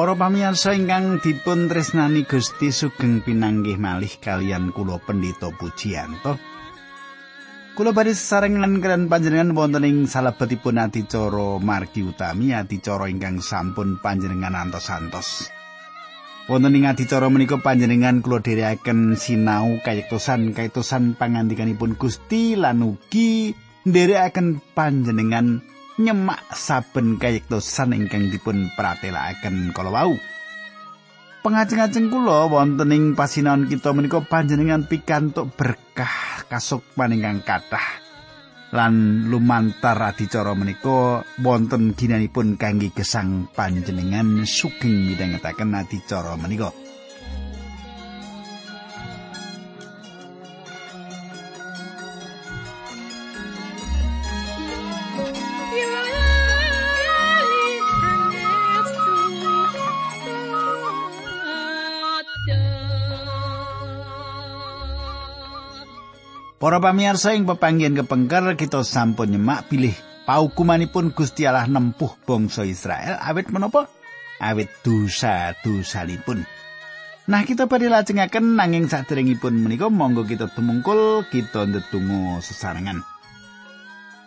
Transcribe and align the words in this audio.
Para 0.00 0.16
pamirsa 0.16 0.72
ingkang 0.72 1.20
dipun 1.20 1.68
tresnani 1.68 2.24
Gusti 2.24 2.72
sugeng 2.72 3.20
pinanggih 3.20 3.76
malih 3.76 4.08
kalian 4.16 4.72
kula 4.72 4.96
Pendeta 4.96 5.52
Pujiyanto. 5.52 6.40
Kula 7.76 7.92
badhe 7.92 8.16
sesarengan 8.16 8.80
kalian 8.80 9.12
panjenengan 9.12 9.52
wonten 9.52 9.84
ing 9.84 10.08
salebetipun 10.08 10.80
adicara 10.80 11.60
margi 11.60 12.00
utami 12.00 12.56
adicara 12.56 13.12
ingkang 13.12 13.44
sampun 13.44 14.00
panjenengan 14.00 14.56
antos-antos. 14.56 15.52
Wonten 16.48 16.80
ing 16.80 16.88
adicara 16.88 17.28
menika 17.28 17.60
panjenengan 17.60 18.24
kula 18.24 18.40
dherekaken 18.40 19.20
sinau 19.20 19.84
kayektosan 19.84 20.56
kayektosan 20.56 21.12
pangandikanipun 21.12 22.00
Gusti 22.00 22.56
lan 22.56 22.80
ugi 22.88 23.52
nderekaken 23.84 24.64
panjenengan 24.72 25.60
nyemak 26.00 26.40
saben 26.56 27.20
kayektosan 27.20 27.92
ingkang 27.92 28.32
dipun 28.32 28.72
pratelakaken 28.72 29.76
kala 29.76 29.92
wau. 29.92 30.16
Pengajeng-ajeng 31.40 32.12
kula 32.12 32.52
wonten 32.52 32.92
ing 32.92 33.04
pasinaon 33.16 33.64
kita 33.68 33.96
menika 33.96 34.20
panjenengan 34.20 34.84
pikantuk 34.84 35.48
berkah 35.56 36.44
kasukman 36.52 37.16
ingkang 37.16 37.40
kathah 37.40 38.10
lan 38.70 39.26
lumantar 39.26 39.98
adicara 39.98 40.54
menika 40.54 41.26
wonten 41.42 41.96
ginanipun 41.96 42.54
kangge 42.54 42.92
gesang 42.94 43.50
panjenengan 43.50 44.46
sugeng 44.46 45.10
midhangetaken 45.10 45.74
adicara 45.74 46.36
menika. 46.36 46.89
Para 66.60 66.76
pamirsa 66.76 67.32
ing 67.32 67.48
pepanggihan 67.48 67.96
kepengker 67.96 68.52
kita 68.52 68.84
sampun 68.84 69.32
nyemak 69.32 69.72
pilih 69.72 69.96
paukumanipun 70.28 71.08
Gusti 71.16 71.48
Allah 71.48 71.64
nempuh 71.64 72.20
bangsa 72.28 72.68
Israel 72.68 73.16
awit 73.16 73.48
menapa? 73.48 73.88
Awit 74.36 74.68
dosa-dosalipun. 74.84 76.44
Nah 77.32 77.48
kita 77.48 77.64
pada 77.64 77.88
lajengaken 77.88 78.60
nanging 78.60 78.92
saderengipun 78.92 79.56
menika 79.56 79.88
monggo 79.88 80.28
kita 80.28 80.52
tumungkul 80.52 81.24
kita 81.32 81.64
ndedonga 81.64 82.44
sesarengan. 82.44 83.08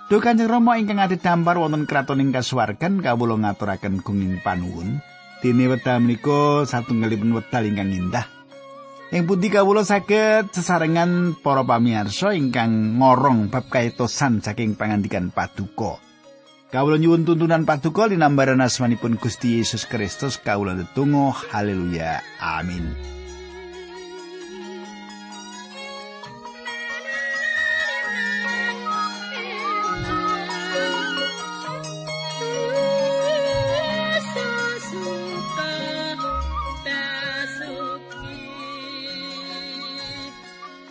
Duh 0.09 0.17
Kanjeng 0.17 0.49
Rama 0.49 0.81
ingkang 0.81 1.05
ade 1.05 1.21
dampar 1.21 1.61
wonten 1.61 1.85
kraton 1.85 2.17
ing 2.17 2.33
kasuwargan 2.33 3.05
kawula 3.05 3.37
ngaturaken 3.37 4.01
gunging 4.01 4.41
panuwun. 4.41 5.05
Dene 5.45 5.69
wekdal 5.69 6.01
menika 6.01 6.65
satunggalipun 6.65 7.29
wekdal 7.37 7.69
ingkang 7.69 7.93
indah. 7.93 8.25
Ing 9.13 9.29
pundi 9.29 9.53
kawula 9.53 9.85
saged 9.85 10.49
sesarengan 10.49 11.37
para 11.37 11.61
pamirsa 11.61 12.33
ingkang 12.33 12.97
ngorong 12.97 13.53
bab 13.53 13.69
kaitosan 13.69 14.41
saking 14.41 14.73
pangandikan 14.73 15.29
paduka. 15.29 16.01
Kawula 16.73 16.97
nyuwun 16.97 17.21
tuntunan 17.21 17.61
paduka 17.61 18.09
linambaran 18.09 18.65
asmanipun 18.65 19.21
Gusti 19.21 19.61
Yesus 19.61 19.85
Kristus 19.85 20.41
kawula 20.41 20.73
tetunggal 20.73 21.29
haleluya 21.53 22.25
amin. 22.41 22.89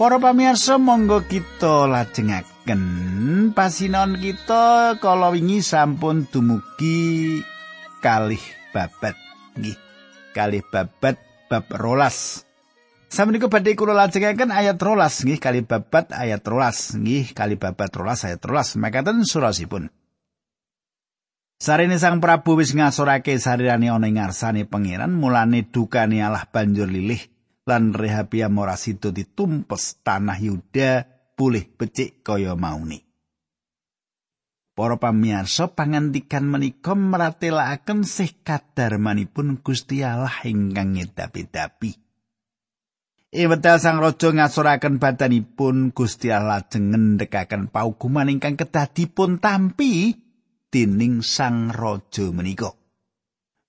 Para 0.02 0.18
pamirsa 0.18 0.82
monggo 0.82 1.22
kita 1.30 1.86
lajengaken 1.86 2.82
pasinon 3.54 4.18
kita 4.18 4.98
kala 4.98 5.30
wingi 5.30 5.62
sampun 5.62 6.26
dumugi 6.26 7.38
kalih 8.02 8.42
babat. 8.74 9.14
Nggih 9.54 9.78
kalih 10.34 10.66
babat 10.74 11.22
bab 11.46 11.70
rolas. 11.78 12.42
Samenika 13.14 13.46
badhe 13.46 13.78
kula 13.78 13.94
lajengaken 13.94 14.50
ayat 14.50 14.82
rolas. 14.82 15.22
Nggih 15.22 15.38
kalih 15.38 15.62
babat 15.70 16.10
ayat 16.10 16.42
rolas. 16.50 16.98
Nggih 16.98 17.30
kalih 17.30 17.62
babat 17.62 17.94
rolas 17.94 18.26
ayat 18.26 18.42
rolas. 18.42 18.74
Makaten 18.74 19.22
surasipun. 19.22 19.86
Sarene 21.62 21.94
Sang 22.02 22.18
Prabu 22.18 22.58
wis 22.58 22.74
ngasorake 22.74 23.38
sarirane 23.38 23.86
ana 23.86 24.10
ing 24.10 24.18
ngarsane 24.18 24.66
pangeran 24.66 25.14
mulane 25.14 25.62
dukane 25.62 26.18
Allah 26.26 26.42
banjur 26.50 26.90
lilih 26.90 27.31
lan 27.66 27.94
Rehabiam 27.94 28.58
ora 28.58 28.74
sida 28.74 29.14
ditumpes 29.14 30.02
tanah 30.02 30.38
Yuda 30.38 31.06
pulih 31.38 31.66
becik 31.78 32.26
kaya 32.26 32.58
mauni. 32.58 33.02
Para 34.72 34.96
pamirsa 34.96 35.68
pangandikan 35.68 36.48
menika 36.48 36.96
meratelaken 36.96 38.08
sih 38.08 38.40
kadarmanipun 38.40 39.60
Gusti 39.60 40.00
Allah 40.00 40.32
ingkang 40.48 40.96
ngedapi-dapi. 40.96 41.92
Iwedal 43.32 43.80
sang 43.80 44.00
raja 44.00 44.28
ngasuraken 44.32 45.00
badanipun 45.00 45.92
Gusti 45.92 46.32
Allah 46.32 46.64
lajeng 46.64 46.92
ngendhekaken 46.92 47.68
paukuman 47.68 48.28
ingkang 48.32 48.60
kedah 48.60 48.88
dipun 48.92 49.40
tampi 49.40 50.16
dening 50.72 51.20
sang 51.20 51.68
raja 51.72 52.28
menika. 52.32 52.72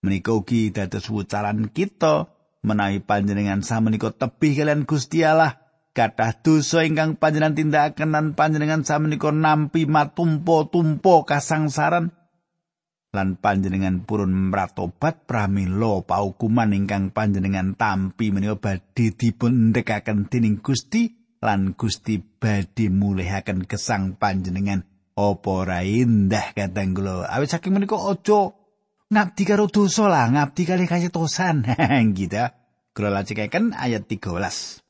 Menika 0.03 0.35
ugi 0.35 0.71
dados 0.71 1.07
wucalan 1.07 1.71
kita 1.71 2.32
menawi 2.63 3.03
panjenengan 3.03 3.61
samenika 3.61 4.09
tebih 4.15 4.55
kalian 4.55 4.87
Allah 5.27 5.59
kathah 5.93 6.33
dosa 6.41 6.81
ingkang 6.87 7.19
panjenengan 7.19 7.53
tindakaken 7.53 8.09
lan 8.09 8.25
panjenengan 8.33 8.81
samenika 8.81 9.29
nampi 9.29 9.85
matumpo-tumpo 9.85 11.27
kasangsaran 11.27 12.15
lan 13.13 13.37
panjenengan 13.37 14.01
purun 14.01 14.33
mratobat 14.49 15.29
pramila 15.29 16.01
paukuman 16.01 16.73
ingkang 16.73 17.13
panjenengan 17.13 17.77
tampi 17.77 18.33
menika 18.33 18.57
badhe 18.57 19.13
dipun 19.13 19.69
ndekaken 19.69 20.33
dening 20.33 20.65
Gusti 20.65 21.13
lan 21.37 21.77
Gusti 21.77 22.17
badhe 22.17 22.89
mulihaken 22.89 23.69
kesang 23.69 24.17
panjenengan. 24.17 24.87
Apa 25.13 25.49
ora 25.61 25.85
indah 25.85 26.57
kadang 26.57 26.97
kula? 26.97 27.29
Awit 27.29 27.53
saking 27.53 27.77
menika 27.77 28.01
aja 28.01 28.57
ngabdi 29.13 29.43
karo 29.45 29.69
dosa 29.69 30.09
lah, 30.09 30.27
ngabdi 30.33 30.63
kali 30.65 30.85
kayetosan. 30.89 31.69
gitu. 32.17 32.49
Kula 32.93 33.09
lajengken 33.09 33.73
ayat 33.73 34.09
13. 34.09 34.83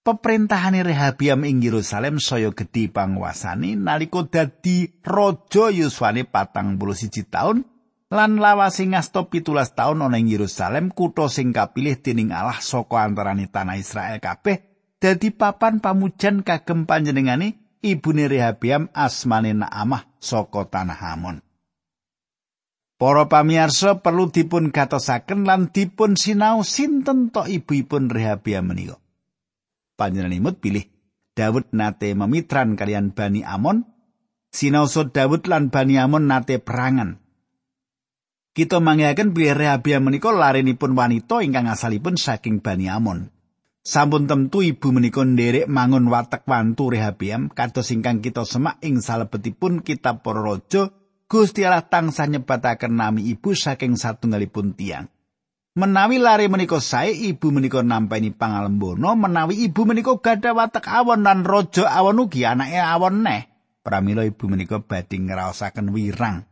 Peperintahane 0.00 0.80
Rehabiam 0.80 1.44
ing 1.44 1.60
Yerusalem 1.60 2.24
saya 2.24 2.48
gedhi 2.56 2.88
panguasane 2.88 3.76
nalika 3.76 4.24
dadi 4.24 4.88
raja 5.04 5.68
yuswane 5.68 6.24
patang 6.24 6.80
puluh 6.80 6.96
siji 6.96 7.28
taun 7.28 7.68
lan 8.08 8.40
lawase 8.40 8.88
ngasta 8.88 9.28
pitulas 9.28 9.76
taun 9.76 10.00
ana 10.00 10.16
ing 10.16 10.32
Yerusalem 10.32 10.88
kutha 10.88 11.28
sing 11.28 11.52
kapilih 11.52 12.00
dening 12.00 12.32
Allah 12.32 12.56
saka 12.64 13.04
antarane 13.04 13.52
tanah 13.52 13.76
Israel 13.76 14.16
kabeh 14.24 14.64
dadi 14.96 15.36
papan 15.36 15.84
pamujan 15.84 16.48
kagem 16.48 16.88
panjenengane 16.88 17.60
ibune 17.84 18.24
Rehabiam 18.24 18.88
asmane 18.96 19.52
Naamah 19.52 20.16
saka 20.16 20.64
tanah 20.64 20.96
Amon. 21.12 21.44
Para 23.00 23.32
pamirsa 23.32 24.04
perlu 24.04 24.28
dipun 24.28 24.76
gatosaken 24.76 25.48
lan 25.48 25.72
dipun 25.72 26.20
sinau 26.20 26.60
sinten 26.60 27.32
tok 27.32 27.48
ibuyipun 27.48 28.12
Rehabia 28.12 28.60
menika. 28.60 29.00
Panjenenganipun 29.96 30.60
pilih 30.60 30.84
Daud 31.32 31.72
nate 31.72 32.12
memitran 32.12 32.76
kalian 32.76 33.16
Bani 33.16 33.40
Amon, 33.40 33.88
sinaosa 34.52 35.08
Daud 35.08 35.48
lan 35.48 35.72
Bani 35.72 35.96
Amon 35.96 36.28
nate 36.28 36.60
perangan. 36.60 37.16
Kita 38.52 38.84
mangyaken 38.84 39.32
bilih 39.32 39.56
Rehabia 39.56 39.96
menika 39.96 40.28
larenipun 40.28 40.92
wanita 40.92 41.40
ingkang 41.40 41.72
asalipun 41.72 42.20
saking 42.20 42.60
Bani 42.60 42.92
Amon. 42.92 43.32
Sampun 43.80 44.28
tentu 44.28 44.60
ibu 44.60 44.92
menika 44.92 45.24
nderek 45.24 45.72
mangun 45.72 46.04
watek 46.12 46.44
wantu 46.44 46.92
Rehabiam 46.92 47.48
kados 47.48 47.96
ingkang 47.96 48.20
kita 48.20 48.44
semak 48.44 48.76
ing 48.84 49.00
salebetipun 49.00 49.80
kitab 49.80 50.20
para 50.20 50.44
raja 50.44 50.92
Gusti 51.30 51.62
Allah 51.62 51.86
tansah 51.86 52.26
nyebataken 52.26 52.90
nami 52.90 53.30
ibu 53.30 53.54
saking 53.54 53.94
satunggalipun 53.94 54.74
tiang. 54.74 55.06
Menawi 55.78 56.18
lari 56.18 56.50
menika 56.50 56.82
sae 56.82 57.14
ibu 57.14 57.54
menika 57.54 57.86
nampani 57.86 58.34
pangalembono 58.34 59.14
menawi 59.14 59.62
ibu 59.70 59.86
menika 59.86 60.18
gadah 60.18 60.58
watek 60.58 60.90
awon 60.90 61.22
lan 61.22 61.46
raja 61.46 61.86
awon 61.86 62.26
ugi 62.26 62.42
anake 62.42 62.82
awon 62.82 63.22
neh. 63.22 63.46
Pramila 63.86 64.26
ibu 64.26 64.50
menika 64.50 64.82
badhe 64.82 65.22
ngraosaken 65.22 65.94
wirang. 65.94 66.50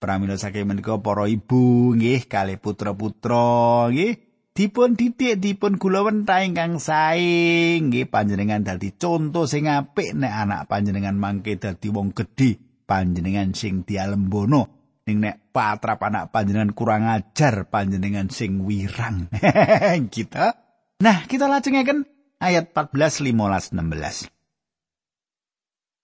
Pramila 0.00 0.40
saking 0.40 0.64
menika 0.64 0.96
para 0.96 1.28
ibu 1.28 1.92
nggih 1.92 2.24
kalih 2.24 2.56
putra-putra 2.56 3.92
nggih 3.92 4.16
dipun 4.56 4.96
didik 4.96 5.44
dipun 5.44 5.76
gulawenthah 5.76 6.40
ingkang 6.40 6.80
sae 6.80 7.76
nggih 7.76 8.08
panjenengan 8.08 8.64
dadi 8.64 8.96
conto 8.96 9.44
sing 9.44 9.68
apik 9.68 10.16
nek 10.16 10.32
anak 10.32 10.72
panjenengan 10.72 11.20
mangke 11.20 11.60
dadi 11.60 11.92
wong 11.92 12.16
gedhe 12.16 12.69
panjenengan 12.90 13.54
sing 13.54 13.86
dialembono 13.86 14.66
ning 15.06 15.22
nek 15.22 15.54
patrap 15.54 16.02
anak 16.02 16.34
panjenengan 16.34 16.74
kurang 16.74 17.06
ajar 17.06 17.70
panjenengan 17.70 18.26
sing 18.26 18.66
wirang. 18.66 19.30
kita. 20.10 20.46
Nah, 21.00 21.24
kita 21.24 21.48
lajengaken 21.48 22.04
ayat 22.44 22.76
14 22.76 23.24
15 23.24 23.72
16. 23.72 24.28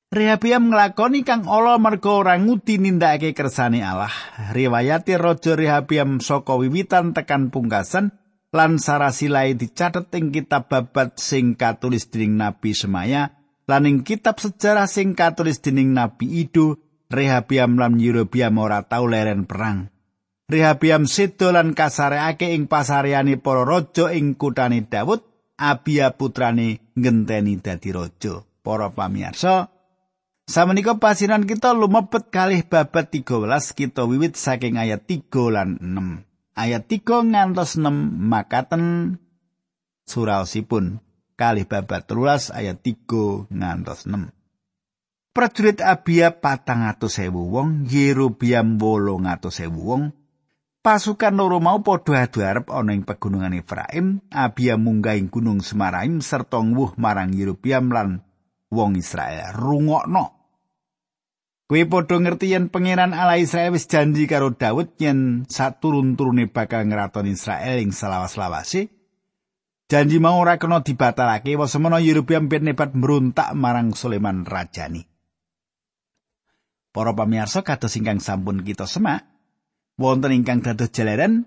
Rehabiam 0.08 0.72
nglakoni 0.72 1.20
kang 1.20 1.44
ala 1.44 1.76
merga 1.76 2.24
ora 2.24 2.40
ngudi 2.40 2.80
nindakake 2.80 3.36
kersane 3.36 3.84
Allah. 3.84 4.08
Riwayate 4.56 5.20
Raja 5.20 5.52
Rehabiam 5.52 6.24
saka 6.24 6.56
wiwitan 6.56 7.12
tekan 7.12 7.52
pungkasan 7.52 8.16
lan 8.56 8.80
sarasilai 8.80 9.52
dicatet 9.52 10.08
ing 10.16 10.32
kitab 10.32 10.72
babat 10.72 11.20
sing 11.20 11.60
katulis 11.60 12.08
dening 12.08 12.40
Nabi 12.40 12.72
Semaya 12.72 13.35
lan 13.66 13.86
ing 13.86 14.06
kitab 14.06 14.38
sejarah 14.38 14.86
sing 14.86 15.18
katulis 15.18 15.58
dening 15.62 15.94
Nabi 15.94 16.46
Ido 16.46 16.78
Rehabiam 17.06 17.78
lan 17.78 18.02
Yerobiam 18.02 18.58
ora 18.58 18.82
tau 18.82 19.06
leren 19.06 19.46
perang. 19.46 19.94
Rehabiam 20.50 21.06
sedo 21.06 21.54
lan 21.54 21.74
kasareake 21.74 22.54
ing 22.54 22.66
pasareane 22.66 23.38
para 23.38 23.62
raja 23.62 24.10
ing 24.14 24.34
kutane 24.34 24.86
Daud, 24.86 25.22
Abia 25.56 26.14
putrane 26.18 26.92
ngenteni 26.98 27.62
dadi 27.62 27.90
raja. 27.94 28.42
Para 28.66 28.90
pamirsa, 28.90 29.70
Samenika 30.46 30.98
pasiran 31.02 31.42
kita 31.42 31.74
lumebet 31.74 32.30
kalih 32.30 32.62
babat 32.62 33.10
13 33.10 33.50
kita 33.74 34.06
wiwit 34.06 34.38
saking 34.38 34.78
ayat 34.78 35.02
3 35.02 35.26
lan 35.50 35.78
6. 35.82 36.22
Ayat 36.54 36.86
3 36.86 37.02
ngantos 37.34 37.74
6 37.74 37.90
makaten 38.30 39.18
suraosipun 40.06 41.02
kalih 41.36 41.68
babat 41.68 42.08
13 42.08 42.50
ayat 42.56 42.76
3 42.80 43.52
ngantos 43.52 44.08
6. 44.08 44.32
Prajurit 45.36 45.84
Abia 45.84 46.32
patang 46.32 46.88
atus 46.88 47.20
ewu 47.20 47.52
wong, 47.52 47.84
Yerobiam 47.84 48.80
wolong 48.80 49.28
atus 49.28 49.60
ewu 49.60 49.80
wong. 49.92 50.02
Pasukan 50.80 51.36
loro 51.36 51.60
mau 51.60 51.84
padha 51.84 52.24
adu 52.24 52.40
arep 52.40 52.72
ana 52.72 52.96
ing 52.96 53.04
pegunungan 53.04 53.52
Efraim, 53.52 54.24
Abia 54.32 54.80
munggah 54.80 55.20
ing 55.20 55.28
gunung 55.28 55.60
Semaraim 55.60 56.24
serta 56.24 56.56
nguwuh 56.56 56.96
marang 56.96 57.36
Yerobiam 57.36 57.92
lan 57.92 58.24
wong 58.72 58.96
Israel. 58.96 59.52
Rungokno 59.52 60.36
Kowe 61.66 61.82
padha 61.90 62.22
ngerti 62.22 62.54
yen 62.54 62.70
pangeran 62.70 63.10
Allah 63.10 63.42
Israel 63.42 63.74
wis 63.74 63.90
janji 63.90 64.30
karo 64.30 64.54
Daud 64.54 64.94
yen 65.02 65.50
saturun-turune 65.50 66.46
bakal 66.46 66.86
ngraton 66.86 67.26
Israel 67.26 67.82
ing 67.82 67.90
selawas-lawase. 67.90 68.86
Janji 69.86 70.18
mau 70.18 70.42
ora 70.42 70.58
kena 70.58 70.82
dibatalake 70.82 71.54
wa 71.54 71.70
semono 71.70 72.02
Yerobeam 72.02 72.50
ben 72.50 72.66
nebat 72.66 72.90
meruntak 72.98 73.54
marang 73.54 73.94
Sulaiman 73.94 74.42
rajani. 74.42 75.06
Para 76.90 77.14
pamirsa 77.14 77.62
kados 77.62 77.94
ingkang 77.94 78.18
sampun 78.18 78.66
kita 78.66 78.90
semak, 78.90 79.30
wonten 79.94 80.34
ingkang 80.34 80.66
dados 80.66 80.90
jalaran, 80.90 81.46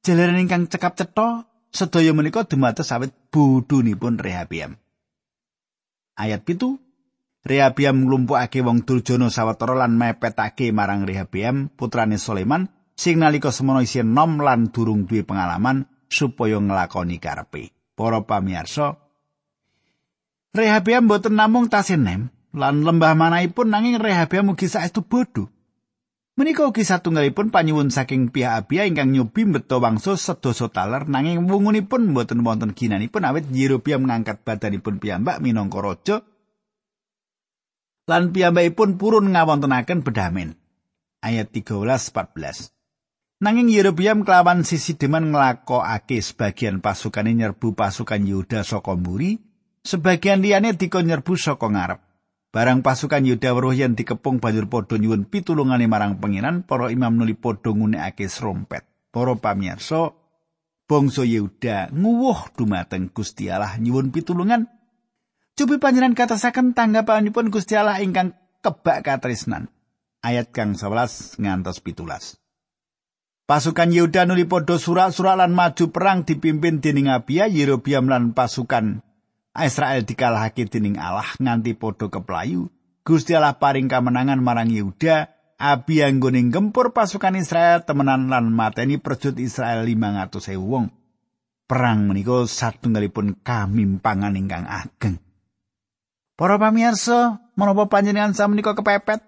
jalaran 0.00 0.40
ingkang 0.40 0.72
cekap 0.72 0.96
cetha 0.96 1.44
sedaya 1.68 2.16
menika 2.16 2.48
dumados 2.48 2.88
sawet 2.88 3.12
budunipun 3.28 4.16
Rehabiam. 4.16 4.80
Ayat 6.16 6.48
pitu 6.48 6.80
Rehabiam 7.44 8.08
nglumpukake 8.08 8.64
wong 8.64 8.88
Durjana 8.88 9.28
sawetara 9.28 9.76
lan 9.76 10.00
mepetake 10.00 10.72
marang 10.72 11.04
Rehabiam 11.04 11.68
putrane 11.68 12.16
Sulaiman 12.16 12.72
sing 12.96 13.20
nalika 13.20 13.52
semono 13.52 13.84
isih 13.84 14.08
nom 14.08 14.40
lan 14.40 14.72
durung 14.72 15.04
duwe 15.04 15.20
pengalaman 15.20 15.84
supaya 16.08 16.58
nglakoni 16.58 17.20
karepe. 17.20 17.70
Para 17.94 18.22
pamirsa, 18.24 18.96
Rehabiam 20.48 21.04
boten 21.04 21.36
namung 21.36 21.68
tasih 21.68 22.00
nem 22.00 22.32
lan 22.56 22.82
lembah 22.82 23.12
manahipun 23.12 23.68
nanging 23.68 24.00
Rehabiam 24.00 24.50
mugi 24.50 24.66
saestu 24.66 25.04
bodho. 25.04 25.52
Menika 26.38 26.64
ugi 26.64 26.86
satunggalipun 26.86 27.50
panyuwun 27.50 27.90
saking 27.90 28.30
pihak 28.30 28.62
Abia 28.62 28.86
ingkang 28.86 29.10
nyobi 29.10 29.42
mbeta 29.42 29.82
wangsul 29.82 30.14
sedasa 30.14 30.70
taler 30.70 31.10
nanging 31.10 31.50
wungunipun 31.50 32.14
boten 32.14 32.46
wonten 32.46 32.78
ginanipun 32.78 33.26
awit 33.26 33.50
Yerobiam 33.50 34.06
ngangkat 34.06 34.46
badanipun 34.46 35.02
piyambak 35.02 35.42
minangka 35.42 35.82
raja 35.82 36.16
lan 38.06 38.30
piyambakipun 38.30 38.96
purun 38.96 39.34
ngawontenaken 39.34 40.06
bedamen. 40.06 40.54
Ayat 41.18 41.50
13-14. 41.50 42.77
Nanging 43.38 43.70
Yerobiam 43.70 44.26
kelawan 44.26 44.66
sisi 44.66 44.98
deman 44.98 45.30
nglakokake 45.30 46.18
sebagian 46.18 46.82
pasukane 46.82 47.38
nyerbu 47.38 47.70
pasukan 47.70 48.18
Yehuda 48.18 48.66
saka 48.66 48.98
mburi, 48.98 49.38
sebagian 49.86 50.42
liyane 50.42 50.74
dikon 50.74 51.06
nyerbu 51.06 51.38
saka 51.38 51.70
ngarep. 51.70 52.02
Barang 52.50 52.82
pasukan 52.82 53.22
Yehuda 53.22 53.54
weruh 53.54 53.78
yen 53.78 53.94
dikepung 53.94 54.42
banjur 54.42 54.66
padha 54.66 54.98
nyuwun 54.98 55.30
pitulungane 55.30 55.86
marang 55.86 56.18
pengiran, 56.18 56.66
para 56.66 56.90
imam 56.90 57.14
nuli 57.14 57.38
padha 57.38 57.70
ngunekake 57.70 58.26
srompet. 58.26 58.82
Para 59.14 59.38
pamirsa, 59.38 60.10
bangsa 60.90 61.22
Yehuda 61.22 61.94
nguwuh 61.94 62.58
dumateng 62.58 63.14
Gusti 63.14 63.54
Allah 63.54 63.78
nyuwun 63.78 64.10
pitulungan 64.10 64.66
Cupi 65.54 65.78
panjenengan 65.78 66.18
katasaken 66.18 66.74
tanggapanipun 66.74 67.54
Gusti 67.54 67.78
Allah 67.78 68.02
ingkang 68.02 68.34
kebak 68.66 69.06
katresnan. 69.06 69.70
Ayat 70.26 70.50
kang 70.50 70.74
11 70.74 71.38
ngantos 71.38 71.78
pitulas. 71.82 72.38
Pasukan 73.48 73.88
Yehuda 73.88 74.28
nuli 74.28 74.44
padha 74.44 74.76
surak-surak 74.76 75.40
lan 75.40 75.56
maju 75.56 75.88
perang 75.88 76.20
dipimpin 76.20 76.84
dening 76.84 77.08
Abia, 77.08 77.48
Yerobiam 77.48 78.04
lan 78.04 78.36
pasukan 78.36 79.00
Israel 79.56 80.04
dikalahake 80.04 80.68
dening 80.68 81.00
Allah 81.00 81.32
nganti 81.40 81.72
padha 81.72 82.12
keplayu. 82.12 82.68
Gusti 83.08 83.32
Allah 83.32 83.56
paring 83.56 83.88
kamenangan 83.88 84.36
marang 84.44 84.68
Yehuda, 84.68 85.32
Abia 85.56 86.12
nggone 86.12 86.52
gempur 86.52 86.92
pasukan 86.92 87.40
Israel 87.40 87.88
temenan 87.88 88.28
lan 88.28 88.52
mateni 88.52 89.00
perjut 89.00 89.40
Israel 89.40 89.80
500.000 89.88 90.60
wong. 90.60 90.92
Perang 91.64 92.04
menika 92.04 92.44
satunggalipun 92.44 93.40
kamimpangan 93.40 94.36
ingkang 94.36 94.68
ageng. 94.68 95.16
Para 96.36 96.60
pamirsa, 96.60 97.40
menapa 97.56 97.88
panjenengan 97.88 98.36
samenika 98.36 98.76
kepepet? 98.76 99.27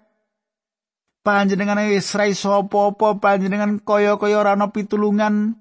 Panjenengan 1.21 1.77
wis 1.93 2.09
ra 2.17 2.25
iso 2.25 2.49
apa-apa, 2.65 3.21
panjenengan 3.21 3.77
kaya-kaya 3.77 4.41
ora 4.41 4.57
ana 4.57 4.73
pitulungan. 4.73 5.53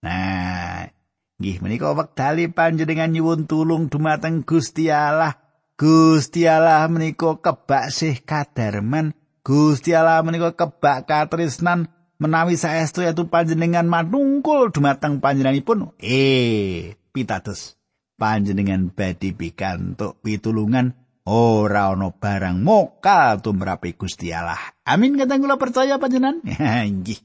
Nah, 0.00 0.88
nggih 1.36 1.60
menika 1.60 1.92
wektali 1.92 2.48
panjenengan 2.48 3.12
nyuwun 3.12 3.44
tulung 3.44 3.92
dumateng 3.92 4.40
Gusti 4.40 4.88
Allah. 4.88 5.36
Gusti 5.76 6.48
Allah 6.48 6.88
menika 6.88 7.36
kebak 7.36 7.92
sih 7.92 8.16
kadarman. 8.24 9.12
Gusti 9.44 9.92
Allah 9.92 10.24
menika 10.24 10.56
kebak 10.56 11.04
katresnan 11.04 11.92
menawi 12.16 12.56
saestu 12.56 13.04
yaitu 13.04 13.28
panjenengan 13.28 13.84
manungkul 13.84 14.72
dumateng 14.72 15.20
panjenenganipun. 15.20 15.92
Eh, 16.00 16.96
pitados. 17.12 17.80
panjenengan 18.20 18.92
badhe 18.92 19.32
pikantuk 19.32 20.20
pitulungan 20.20 20.92
ora 21.30 21.94
ana 21.94 22.10
barang 22.10 22.58
mokal 22.58 23.38
tumrape 23.38 23.94
Gusti 23.94 24.34
Allah. 24.34 24.58
Amin 24.82 25.14
kadang 25.14 25.38
kula 25.46 25.54
percaya 25.54 26.02
panjenengan. 26.02 26.42
Nggih. 26.98 27.22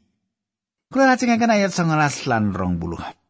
Kula 0.93 1.09
lajengaken 1.09 1.49
ayat 1.49 1.73
19 1.73 2.29
lan 2.29 2.53
20. 2.53 3.25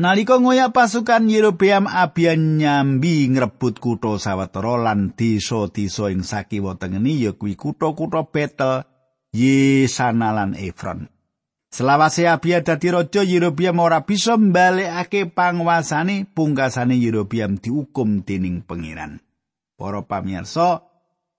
Nalika 0.00 0.38
ngoyak 0.40 0.72
pasukan 0.72 1.28
Yerobeam 1.28 1.84
Abian 1.84 2.56
nyambi 2.56 3.28
ngrebut 3.28 3.82
kutha 3.82 4.16
sawetara 4.16 4.80
lan 4.80 5.12
desa-desa 5.12 6.08
ing 6.08 6.24
sakiwa 6.24 6.78
tengeni 6.80 7.20
ya 7.20 7.36
kuwi 7.36 7.58
kutha-kutha 7.58 8.24
Betel, 8.30 8.86
Yesana 9.34 10.32
lan 10.32 10.56
Efron. 10.56 11.10
Selawase 11.70 12.26
Abia 12.26 12.66
dadi 12.66 12.90
raja 12.90 13.22
Yerobiam 13.22 13.78
ora 13.78 14.02
bisa 14.02 14.34
mbalekake 14.34 15.30
panguasane 15.30 16.26
pungkasane 16.26 16.98
Yerobiam 16.98 17.62
diukum 17.62 18.26
dening 18.26 18.66
pengiran. 18.66 19.22
Para 19.78 20.02
pamirsa, 20.02 20.82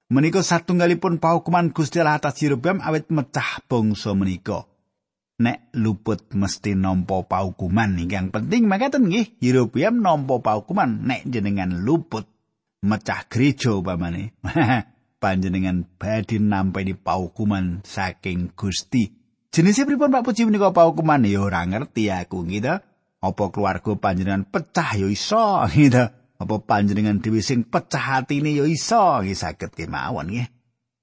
menika 0.07 0.39
satunggalipun 0.39 1.19
paukuman 1.19 1.75
Gusti 1.75 1.99
Allah 1.99 2.15
atas 2.15 2.39
Yerobiam 2.39 2.79
awit 2.79 3.11
mecah 3.11 3.59
bangsa 3.67 4.15
menika. 4.15 4.71
Nek 5.43 5.75
luput 5.75 6.23
mesti 6.31 6.79
nampa 6.79 7.27
paukuman 7.27 7.99
ingkang 7.99 8.31
penting 8.31 8.71
makaten 8.71 9.11
nggih 9.11 9.35
Yerobiam 9.43 9.99
nampa 9.99 10.39
paukuman 10.39 11.11
nek 11.11 11.27
jenengan 11.27 11.75
luput 11.75 12.23
mecah 12.79 13.27
gereja 13.27 13.75
upamane. 13.75 14.31
Panjenengan 15.21 15.85
badhe 15.99 16.39
nampa 16.39 16.87
di 16.87 16.95
paukuman 16.95 17.83
saking 17.83 18.55
Gusti 18.55 19.20
Jenisnya 19.51 19.83
pripun 19.83 20.15
Pak 20.15 20.23
Puji 20.23 20.47
menika 20.47 20.71
apa 20.71 20.87
hukuman 20.87 21.27
ya 21.27 21.43
ora 21.43 21.67
ngerti 21.67 22.07
aku 22.07 22.47
gitu. 22.47 22.79
Apa 23.19 23.43
keluarga 23.51 23.99
panjenengan 23.99 24.47
pecah 24.47 24.95
ya 24.95 25.11
iso 25.11 25.59
gitu. 25.75 26.07
Apa 26.39 26.55
panjenengan 26.63 27.19
dhewe 27.19 27.43
sing 27.43 27.67
pecah 27.67 28.23
atine 28.23 28.55
ya 28.55 28.63
iso 28.63 29.19
nggih 29.19 29.35
saged 29.35 29.75
kemawon 29.75 30.31
nggih. 30.31 30.47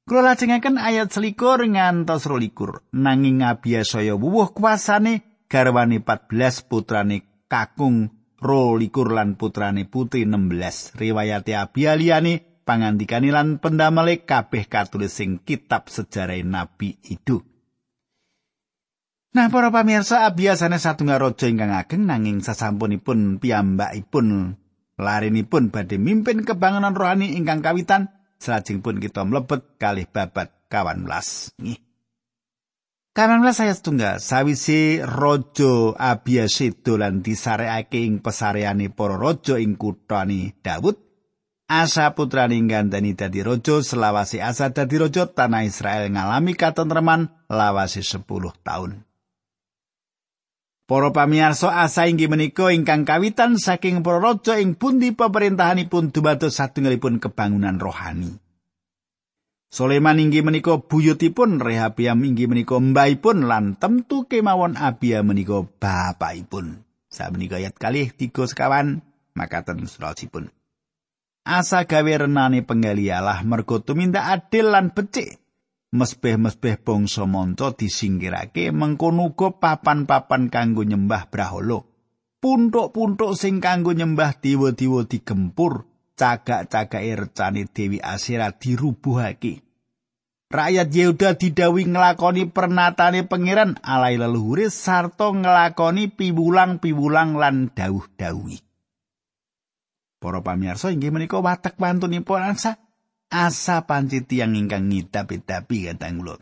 Kula 0.08 0.32
lajengaken 0.32 0.80
ayat 0.80 1.12
selikur 1.12 1.60
ngantos 1.60 2.24
rolikur. 2.24 2.88
Nanging 2.96 3.44
ngabiyasaya 3.44 4.16
wuwuh 4.16 4.56
kuasane 4.56 5.44
garwane 5.52 6.00
14 6.00 6.64
putrane 6.72 7.44
kakung 7.52 8.08
rolikur 8.40 9.12
lan 9.12 9.36
putrane 9.36 9.84
putri 9.84 10.24
16. 10.24 10.96
Riwayate 10.96 11.52
Abialiane 11.52 12.64
pangandikane 12.64 13.28
lan 13.28 13.60
pendamele 13.60 14.24
kabeh 14.24 14.64
katulis 14.64 15.12
sing 15.12 15.44
kitab 15.44 15.92
sejarah 15.92 16.40
Nabi 16.40 16.96
Idu. 17.12 17.57
Nah, 19.37 19.52
para 19.52 19.68
pamirsa, 19.68 20.25
biasane 20.32 20.80
satunggal 20.80 21.20
raja 21.20 21.47
ingkang 21.49 21.76
ageng 21.76 22.08
nanging 22.08 22.40
sasampunipun 22.40 23.37
piyambakipun 23.37 24.56
larinipun 24.97 25.68
badhe 25.68 26.00
mimpin 26.00 26.42
kebangunan 26.49 26.97
rohani 26.97 27.37
ingkang 27.37 27.61
kawitan 27.61 28.08
salajengipun 28.40 28.99
kita 28.99 29.28
mlebet 29.28 29.76
kalih 29.76 30.08
babat 30.08 30.49
kawan 30.73 31.04
belas. 31.04 31.52
Nggih. 31.61 31.78
Kawan 33.12 33.42
belas 33.42 33.58
saya 33.58 33.75
setunggal 33.75 34.23
sawise 34.23 35.02
raja 35.02 35.90
Abiasedo 35.99 36.97
lan 36.97 37.20
disareake 37.20 38.06
ing 38.06 38.23
pesareane 38.23 38.94
para 38.94 39.18
raja 39.18 39.58
ing 39.58 39.75
kuthani 39.75 40.54
Daud 40.62 41.08
Asa 41.68 42.16
putrane 42.16 42.56
gandani 42.64 43.12
dadi 43.12 43.44
raja 43.44 43.85
selawase 43.85 44.40
asa 44.40 44.73
dadi 44.73 44.97
raja 44.97 45.28
tanah 45.28 45.68
Israel 45.68 46.08
ngalami 46.08 46.56
katentreman 46.56 47.28
lawase 47.44 48.00
10 48.00 48.25
tahun. 48.64 49.07
Para 50.88 51.12
pamirsa 51.12 51.68
asa 51.85 52.09
inggih 52.09 52.33
menika 52.33 52.73
ingkang 52.73 53.04
kawitan 53.04 53.61
saking 53.61 54.00
para 54.00 54.25
raja 54.25 54.57
ing 54.57 54.73
pundi 54.73 55.12
pemerintahanipun 55.12 56.16
dumados 56.16 56.57
satunggalipun 56.57 57.21
kebangunan 57.21 57.76
rohani. 57.76 58.40
Soleman 59.68 60.16
inggih 60.16 60.40
menika 60.40 60.80
buyutipun 60.80 61.61
Rehabiam 61.61 62.25
inggih 62.25 62.49
menika 62.49 62.80
mbaipun 62.80 63.45
lan 63.45 63.76
tentu 63.76 64.25
kemawon 64.25 64.80
Abia 64.80 65.21
menika 65.21 65.61
bapakipun. 65.61 66.80
Sabenika 67.12 67.61
ayat 67.61 67.76
kalih 67.76 68.09
tiga 68.16 68.49
sekawan 68.49 69.04
makaten 69.37 69.85
surasipun. 69.85 70.49
Asa 71.45 71.85
gawe 71.85 72.25
renane 72.25 72.64
penggalialah 72.64 73.45
mergo 73.45 73.85
tumindak 73.85 74.25
adil 74.25 74.73
lan 74.73 74.97
becik 74.97 75.37
mesbeh-mesbeh 75.92 76.85
bangsa 76.85 77.25
manca 77.25 77.73
disingkirake 77.73 78.68
mengkono 78.75 79.33
uga 79.33 79.57
papan-papan 79.57 80.52
kanggo 80.52 80.85
nyembah 80.85 81.33
brahala. 81.33 81.85
Puntuk-puntuk 82.38 83.35
sing 83.35 83.59
kanggo 83.59 83.90
nyembah 83.90 84.38
dewa-dewa 84.38 85.02
digempur, 85.11 85.90
cagak-cagake 86.14 87.14
recane 87.18 87.66
Dewi 87.66 87.99
Asira 87.99 88.54
dirubuhake. 88.54 89.66
Rakyat 90.49 90.88
Yehuda 90.88 91.37
didawi 91.37 91.85
nglakoni 91.92 92.49
pernatane 92.49 93.28
pangeran 93.28 93.76
alai 93.85 94.16
leluhure 94.16 94.73
sarta 94.73 95.28
nglakoni 95.28 96.09
piwulang-piwulang 96.09 97.37
lan 97.37 97.68
dawuh-dawuhi. 97.76 98.59
Para 100.18 100.40
pamirsa 100.40 100.88
inggih 100.88 101.12
menika 101.12 101.38
watek 101.38 101.76
wantunipun 101.76 102.40
ansa 102.40 102.80
asa 103.28 103.85
panci 103.85 104.25
tiang 104.25 104.56
ingkang 104.56 104.88
ngidapi-dapi 104.88 105.92
katang 105.92 106.25
kula. 106.25 106.37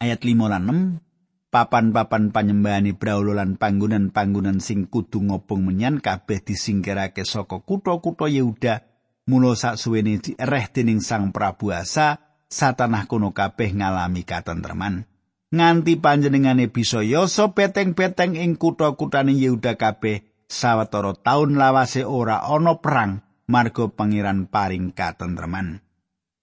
Ayat 0.00 0.20
5 0.24 0.52
lan 0.52 0.64
6 0.98 1.08
papan-papan 1.48 2.28
panyembahane 2.28 2.92
Braula 2.92 3.40
lan 3.40 3.56
panggonan-panggonan 3.56 4.60
sing 4.60 4.88
kudu 4.88 5.24
ngobong 5.24 5.64
menyan 5.64 5.96
kabeh 5.98 6.44
disingkirake 6.44 7.24
saka 7.24 7.64
kutha-kutha 7.64 8.28
Yehuda 8.28 8.84
mula 9.28 9.56
saksuwene 9.56 10.20
direh 10.20 10.64
dening 10.72 11.00
Sang 11.00 11.32
Prabu 11.32 11.72
Asa 11.72 12.20
satanah 12.48 13.08
kono 13.08 13.32
kabeh 13.32 13.76
ngalami 13.76 14.28
katentreman 14.28 15.08
nganti 15.48 15.96
panjenengane 15.96 16.68
bisa 16.68 17.00
yoso 17.00 17.56
beteng-beteng 17.56 18.36
ing 18.36 18.60
kutha-kuthane 18.60 19.32
Yehuda 19.32 19.80
kabeh 19.80 20.44
sawetara 20.48 21.16
taun 21.16 21.56
lawase 21.56 22.04
ora 22.04 22.44
ana 22.44 22.76
perang 22.76 23.24
marga 23.48 23.88
pangeran 23.88 24.46
paring 24.46 24.92
katentreman. 24.92 25.80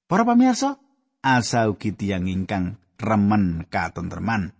Para 0.09 0.25
pamirsa, 0.25 0.81
asa 1.21 1.69
ugi 1.69 1.93
tiyang 1.93 2.25
ingkang 2.25 2.81
remen 2.97 3.69
katentreman. 3.69 4.57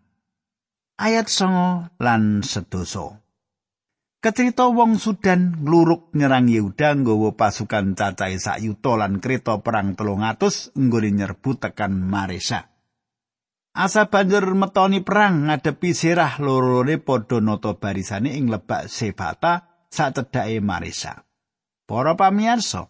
Ayat 0.96 1.28
songo 1.28 1.92
lan 2.00 2.46
sedoso. 2.46 3.20
Kecerita 4.24 4.66
wong 4.74 4.98
Sudan 4.98 5.62
ngluruk 5.62 6.10
nyerang 6.18 6.50
Yehuda 6.50 6.98
nggawa 6.98 7.38
pasukan 7.38 7.94
cacahe 7.94 8.42
sak 8.42 8.58
yuta 8.58 8.98
lan 8.98 9.22
kereta 9.22 9.62
perang 9.62 9.94
telung 9.94 10.26
atus 10.26 10.74
nggone 10.74 11.14
nyerbu 11.14 11.62
tekan 11.62 11.94
Maresa. 11.94 12.74
Asa 13.76 14.10
banjur 14.10 14.56
metoni 14.58 15.06
perang 15.06 15.52
ngadepi 15.52 15.94
sirah 15.94 16.42
lorone 16.42 16.98
padha 16.98 17.38
nata 17.38 17.78
barisane 17.78 18.34
ing 18.34 18.50
lebak 18.50 18.90
Sebata 18.90 19.86
sak 19.94 20.18
cedhake 20.18 20.58
Maresa. 20.58 21.22
Para 21.86 22.18
pamirsa, 22.18 22.90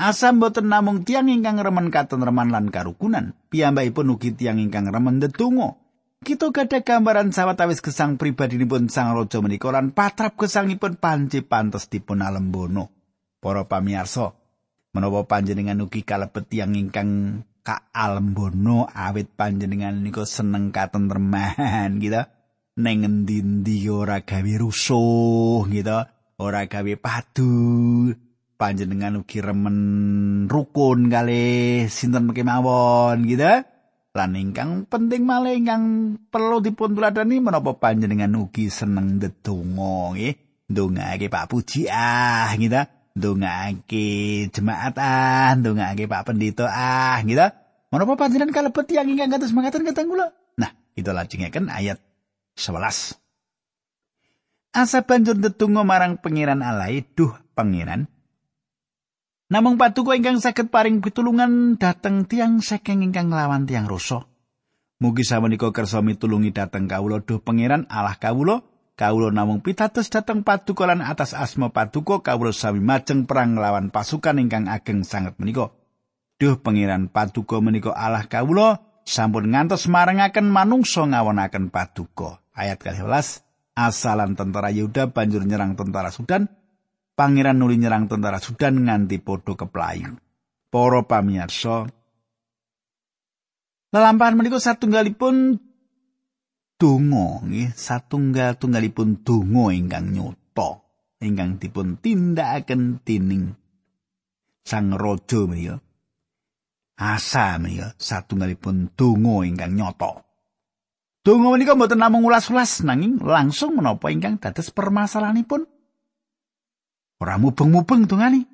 asam 0.00 0.40
boten 0.40 0.72
namung 0.72 1.04
tiang 1.04 1.28
ingkang 1.28 1.60
remen 1.60 1.92
katentreman 1.92 2.48
lan 2.48 2.72
karukunan, 2.72 3.36
piyambakipun 3.52 4.16
ugi 4.16 4.32
tiang 4.32 4.56
ingkang 4.56 4.88
remen 4.88 5.20
ndedonga. 5.20 5.76
Kita 6.18 6.50
gadah 6.50 6.82
gambaran 6.82 7.30
sawetawis 7.30 7.78
gesang 7.78 8.18
pribadinipun 8.18 8.90
Sang 8.90 9.14
Raja 9.14 9.38
menika 9.38 9.70
lan 9.70 9.94
patrap 9.94 10.34
gesangipun 10.34 10.98
panci 10.98 11.46
pantes 11.46 11.86
dipun 11.86 12.26
alembono. 12.26 12.90
Para 13.38 13.70
pamirsa, 13.70 14.34
menawa 14.96 15.30
panjenengan 15.30 15.78
ugi 15.78 16.02
kalebet 16.02 16.50
tiang 16.50 16.74
ingkang 16.74 17.44
ka 17.62 17.92
alembono 17.94 18.90
awit 18.90 19.30
panjenengan 19.36 19.94
niku 20.02 20.26
seneng 20.26 20.74
katentreman 20.74 22.02
gitu. 22.02 22.24
Neng 22.82 23.06
endi-endi 23.06 23.86
ora 23.86 24.24
gawe 24.24 24.52
rusuh 24.58 25.70
gitu. 25.70 25.98
Ora 26.38 26.64
gawe 26.70 26.94
padu. 26.96 28.14
Panjenengan 28.58 29.22
ugi 29.22 29.38
remen 29.38 29.78
rukun 30.50 31.06
kali 31.06 31.86
sinten 31.86 32.26
mawon 32.26 33.22
gitu? 33.22 33.62
Lan 34.18 34.34
ingkang 34.34 34.90
penting 34.90 35.22
malih 35.22 35.54
ingkang 35.54 36.18
perlu 36.26 36.58
dipun 36.58 36.98
tuladani 36.98 37.38
menapa 37.38 37.78
panjenengan 37.78 38.34
ugi 38.34 38.66
seneng 38.66 39.22
ndedonga 39.22 40.18
nggih? 40.18 40.34
Ndongake 40.74 41.30
Pak 41.30 41.46
Puji 41.54 41.86
ah 41.86 42.50
gitu? 42.58 42.82
Ndongake 43.14 44.06
jemaat 44.50 44.98
ah 44.98 45.54
ndongake 45.54 46.10
Pak 46.10 46.26
Pendito 46.26 46.66
ah 46.66 47.22
gitu? 47.22 47.46
Menapa 47.94 48.18
panjenengan 48.18 48.50
kalebet 48.50 48.90
yang 48.90 49.06
ingkang 49.06 49.38
kados 49.38 49.54
mangkaten 49.54 49.86
kateng 49.86 50.10
kula? 50.10 50.34
Nah 50.58 50.74
kita 50.98 51.14
lajengaken 51.14 51.70
ayat 51.70 52.02
11 52.58 53.27
Asa 54.78 55.02
banjur 55.02 55.34
ndedonga 55.34 55.82
marang 55.82 56.22
pangeran 56.22 56.62
alai, 56.62 57.02
duh 57.02 57.34
pangeran. 57.58 58.06
Namung 59.50 59.74
patuko 59.74 60.14
ingkang 60.14 60.38
saged 60.38 60.70
paring 60.70 61.02
pitulungan 61.02 61.74
dhateng 61.82 62.30
tiang 62.30 62.62
saking 62.62 63.02
ingkang 63.02 63.26
nglawan 63.26 63.66
tiang 63.66 63.90
rasa. 63.90 64.22
Mugi 65.02 65.26
samenika 65.26 65.74
kersa 65.74 65.98
mitulungi 65.98 66.54
dhateng 66.54 66.86
kawula 66.86 67.18
duh 67.26 67.42
pangeran 67.42 67.90
Allah 67.90 68.14
kawula. 68.22 68.62
Kawula 68.94 69.34
namung 69.34 69.66
pitados 69.66 70.06
dhateng 70.14 70.46
patuko 70.46 70.86
lan 70.86 71.02
atas 71.02 71.34
asma 71.34 71.74
patuko 71.74 72.22
kawula 72.22 72.54
sami 72.54 72.78
majeng 72.78 73.26
perang 73.26 73.58
nglawan 73.58 73.90
pasukan 73.90 74.38
ingkang 74.38 74.70
ageng 74.70 75.02
sanget 75.02 75.34
menika. 75.42 75.74
Duh 76.38 76.54
pangeran 76.54 77.10
patuko 77.10 77.58
menika 77.58 77.90
Allah 77.98 78.30
kawula 78.30 78.78
sampun 79.02 79.50
ngantos 79.50 79.90
marengaken 79.90 80.46
manungsa 80.46 81.02
ngawonaken 81.02 81.74
patuko. 81.74 82.38
Ayat 82.54 82.78
12. 82.78 83.47
Asalan 83.78 84.34
tentara 84.34 84.74
Yehuda 84.74 85.14
banjur 85.14 85.46
nyerang 85.46 85.78
tentara 85.78 86.10
Sudan. 86.10 86.50
Pangeran 87.14 87.58
nuli 87.58 87.78
nyerang 87.78 88.10
tentara 88.10 88.42
Sudan 88.42 88.82
nganti 88.82 89.22
padha 89.22 89.54
keplayu. 89.54 90.18
Para 90.68 91.00
pamirsa, 91.06 91.88
lelampahan 93.88 94.36
menika 94.36 94.60
satunggalipun 94.60 95.56
donga 96.76 97.40
nggih, 97.42 97.72
satunggal-tunggalipun 97.72 99.24
donga 99.24 99.72
ingkang 99.72 100.12
nyata 100.12 100.84
ingkang 101.24 101.58
dipun 101.58 101.98
tindakaken 101.98 103.02
tining 103.02 103.56
Sang 104.68 104.92
Raja 104.92 105.48
menika. 105.48 105.80
Asa 107.00 107.56
menika 107.56 107.96
satunggalipun 107.96 108.92
donga 108.92 109.48
ingkang 109.48 109.72
nyata. 109.72 110.27
Donga 111.28 111.52
menika 111.52 111.76
mboten 111.76 112.00
namung 112.00 112.24
ulas-ulas 112.24 112.80
nanging 112.80 113.20
langsung 113.20 113.76
menapa 113.76 114.08
ingkang 114.08 114.40
dados 114.40 114.72
permasalahanipun. 114.72 115.68
Ora 117.20 117.36
mubeng-mubeng 117.36 118.08
dongani. 118.08 118.48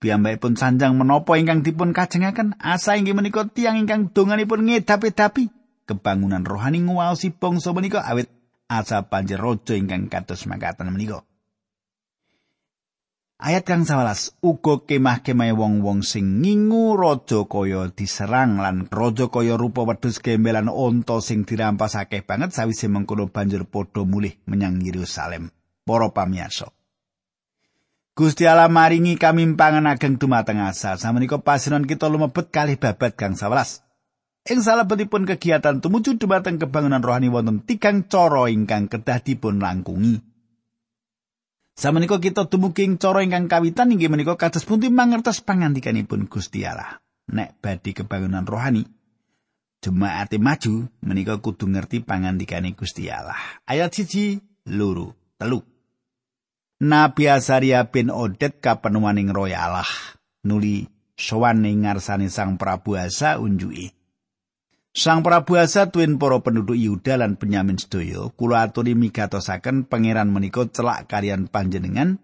Piyambakipun 0.00 0.56
sanjang 0.56 0.96
menapa 0.96 1.36
ingkang 1.36 1.60
dipun 1.60 1.92
kajengaken 1.92 2.56
asa 2.64 2.96
inggih 2.96 3.12
menika 3.12 3.44
tiang 3.44 3.76
ingkang 3.76 4.08
donganipun 4.08 4.64
ngedapi-dapi 4.64 5.52
kebangunan 5.84 6.48
rohani 6.48 6.80
nguwaosi 6.80 7.36
bangsa 7.36 7.76
menika 7.76 8.00
awit 8.00 8.32
asa 8.72 9.04
panjer 9.04 9.36
raja 9.36 9.76
ingkang 9.76 10.08
kados 10.08 10.48
mangkaten 10.48 10.88
menika. 10.88 11.28
Ayat 13.38 13.70
kang 13.70 13.86
11 13.86 14.42
uga 14.42 14.82
kemah-kemah 14.82 15.54
wong-wong 15.54 16.02
sing 16.02 16.42
ngingu 16.42 16.98
raja 16.98 17.46
kaya 17.46 17.86
diserang 17.94 18.58
lan 18.58 18.90
raja 18.90 19.30
kaya 19.30 19.54
rupa 19.54 19.86
wedhus 19.86 20.18
gembelan 20.18 20.66
onta 20.66 21.22
sing 21.22 21.46
dirampas 21.46 21.94
akeh 21.94 22.26
banget 22.26 22.50
sawise 22.50 22.90
mengkono 22.90 23.30
banjur 23.30 23.62
padha 23.70 24.02
mulih 24.02 24.34
menyang 24.50 24.82
Yerusalem. 24.82 25.54
Para 25.86 26.10
pamirsa. 26.10 26.74
Gusti 28.18 28.42
Allah 28.42 28.66
maringi 28.66 29.14
kamimpangan 29.14 29.86
ageng 29.86 30.18
dumateng 30.18 30.58
asa. 30.58 30.98
Samenika 30.98 31.38
pasinon 31.38 31.86
kita 31.86 32.10
lumebet 32.10 32.50
kalih 32.50 32.74
babat 32.74 33.14
gang 33.14 33.38
11. 33.38 34.50
Ing 34.50 34.66
salebetipun 34.66 35.30
kegiatan 35.30 35.78
tumuju 35.78 36.18
dumateng 36.18 36.58
kebangunan 36.58 36.98
rohani 36.98 37.30
wonten 37.30 37.62
tigang 37.62 38.02
cara 38.10 38.50
ingkang 38.50 38.90
kedah 38.90 39.22
dipun 39.22 39.62
langkungi. 39.62 40.27
Samenika 41.78 42.18
kita 42.18 42.50
dumugi 42.50 42.90
ing 42.90 42.98
cara 42.98 43.22
ingkang 43.22 43.46
kawitan 43.46 43.94
inggih 43.94 44.10
menika 44.10 44.34
kados 44.34 44.66
pundi 44.66 44.90
mangertos 44.90 45.38
pangandikanipun 45.46 46.26
Gusti 46.26 46.66
Allah. 46.66 46.98
Nek 47.30 47.62
badhe 47.62 47.94
kebangunan 47.94 48.42
rohani, 48.42 48.82
jemaat 49.78 50.34
maju 50.42 50.90
menika 51.06 51.38
kudu 51.38 51.70
ngerti 51.70 52.02
pangandikane 52.02 52.74
Gusti 52.74 53.06
Allah. 53.06 53.38
Ayat 53.62 53.94
siji 53.94 54.42
luru 54.66 55.14
telu. 55.38 55.62
Nabi 56.82 57.30
Asaria 57.30 57.86
bin 57.86 58.10
Odet 58.10 58.58
kapenuaning 58.58 59.30
Allah 59.30 59.86
nuli 60.42 60.90
sowan 61.14 61.62
ing 61.62 61.86
ngarsane 61.86 62.26
Sang 62.26 62.58
Prabu 62.58 62.98
Asa 62.98 63.38
unjuki. 63.38 63.97
Sang 64.98 65.22
Prabu 65.22 65.54
Asa 65.54 65.94
tuwin 65.94 66.18
para 66.18 66.42
penduduk 66.42 66.74
Yehuda 66.74 67.22
lan 67.22 67.38
Benyamin 67.38 67.78
sedaya 67.78 68.34
kula 68.34 68.66
aturi 68.66 68.98
migatosaken 68.98 69.86
pangeran 69.86 70.26
menika 70.26 70.66
celak 70.66 71.06
kalian 71.06 71.46
panjenengan 71.46 72.18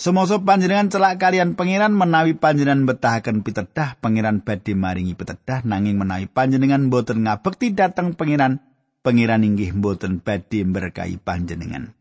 Semoso 0.00 0.40
panjenengan 0.40 0.88
celak 0.88 1.20
kalian 1.20 1.60
pangeran 1.60 1.92
menawi 1.92 2.32
panjenengan 2.32 2.88
betahaken 2.88 3.44
pitedah 3.44 4.00
pangeran 4.00 4.40
badhe 4.40 4.72
maringi 4.72 5.12
pitedah 5.12 5.60
nanging 5.68 6.00
menawi 6.00 6.24
panjenengan 6.24 6.88
boten 6.88 7.28
ngabekti 7.28 7.76
dateng 7.76 8.16
pangeran 8.16 8.64
pangeran 9.04 9.44
inggih 9.44 9.76
boten 9.76 10.24
badhe 10.24 10.64
berkahi 10.64 11.20
panjenengan. 11.20 11.92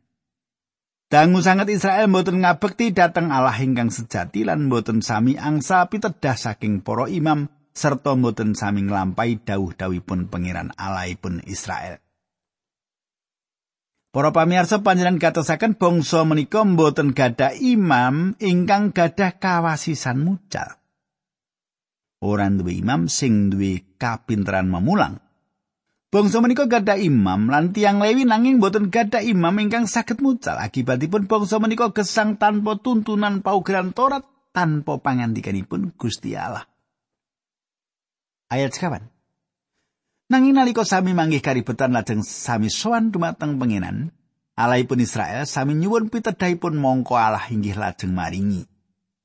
Dangu 1.11 1.43
sangat 1.43 1.67
Israel 1.75 2.07
boten 2.07 2.39
ngabekti 2.39 2.95
dateng 2.95 3.35
Allah 3.35 3.59
ingkang 3.59 3.91
sejati 3.91 4.47
lan 4.47 4.71
boten 4.71 5.03
sami 5.03 5.35
angsa 5.35 5.91
pitedah 5.91 6.39
saking 6.39 6.87
para 6.87 7.11
imam 7.11 7.51
serta 7.79 8.11
boten 8.19 8.59
sami 8.59 8.83
nglampahi 8.83 9.39
dawuh-dawuhipun 9.47 10.27
pangeran 10.27 10.75
Allahipun 10.75 11.39
Israel. 11.47 12.03
Para 14.09 14.35
pamirsa 14.35 14.83
panjenengan 14.83 15.21
gatosaken 15.21 15.77
bangsa 15.79 16.25
menika 16.27 16.65
mboten 16.65 17.15
gadah 17.15 17.55
imam 17.55 18.35
ingkang 18.41 18.91
gadah 18.91 19.37
kawasisan 19.37 20.19
mucal. 20.19 20.75
Ora 22.19 22.51
duwe 22.51 22.83
imam 22.83 23.07
sing 23.07 23.53
duwe 23.53 23.95
kapinteran 23.95 24.67
memulang. 24.67 25.23
Bangsa 26.09 26.41
menika 26.41 26.65
gadah 26.65 26.97
imam 26.97 27.53
lan 27.53 27.69
tiang 27.69 28.01
lewi 28.01 28.25
nanging 28.25 28.57
mboten 28.57 28.89
gadah 28.89 29.21
imam 29.21 29.53
ingkang 29.61 29.85
saged 29.85 30.19
mucal. 30.25 30.57
Akibatipun 30.57 31.29
bangsa 31.29 31.61
menika 31.61 31.93
gesang 31.93 32.41
tanpa 32.41 32.81
tuntunan 32.81 33.45
paugeran 33.45 33.93
Torat 33.93 34.25
tanpa 34.49 34.97
pangandikanipun 34.97 35.93
Gusti 36.01 36.33
Allah. 36.33 36.65
Ayat 38.49 38.73
sekawan. 38.73 39.05
Nanging 40.29 40.57
nalika 40.57 40.81
sami 40.85 41.13
manggih 41.13 41.41
karibetan 41.41 41.93
lajeng 41.93 42.21
sami 42.25 42.69
sowan 42.69 43.09
dumateng 43.13 43.57
pengenan, 43.57 44.13
Alaipun 44.59 44.99
Israel 44.99 45.47
sami 45.47 45.77
nyuwun 45.77 46.11
pitedhahipun 46.11 46.75
mongko 46.75 47.15
Allah 47.15 47.47
inggih 47.47 47.79
lajeng 47.79 48.11
maringi. 48.11 48.67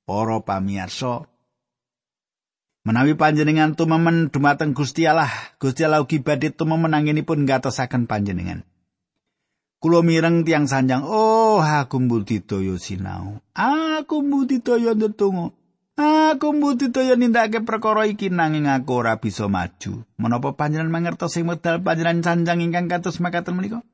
Para 0.05 0.39
pamirsa, 0.45 1.25
menawi 2.85 3.17
panjenengan 3.17 3.73
tumemen 3.73 4.29
dumateng 4.29 4.77
Gusti 4.77 5.09
Allah, 5.09 5.33
Gusti 5.57 5.83
Allah 5.83 6.05
ugi 6.05 6.21
badhe 6.21 6.53
tumemen 6.53 6.93
anggenipun 6.93 7.49
ngatosaken 7.49 8.05
panjenengan. 8.05 8.69
Kulo 9.81 10.05
mireng 10.05 10.45
tiang 10.45 10.69
sanjang, 10.69 11.05
oh 11.05 11.61
aku 11.61 12.01
mbudidaya 12.05 12.77
sinau. 12.77 13.41
Aku 13.57 14.21
mbudidaya 14.25 14.93
ndedonga. 14.93 15.53
Aku 15.95 16.51
mbudidaya 16.51 17.15
nindakake 17.15 17.63
perkara 17.63 18.11
iki 18.11 18.27
nanging 18.27 18.67
aku 18.67 18.99
ora 18.99 19.23
bisa 19.23 19.47
maju. 19.47 20.03
Menapa 20.19 20.59
panjenengan 20.59 20.91
mangertos 20.91 21.39
sing 21.39 21.47
medal 21.47 21.79
panjenengan 21.87 22.35
sanjang 22.35 22.67
ingkang 22.67 22.91
kados 22.91 23.23
makaten 23.23 23.55
menika? 23.55 23.87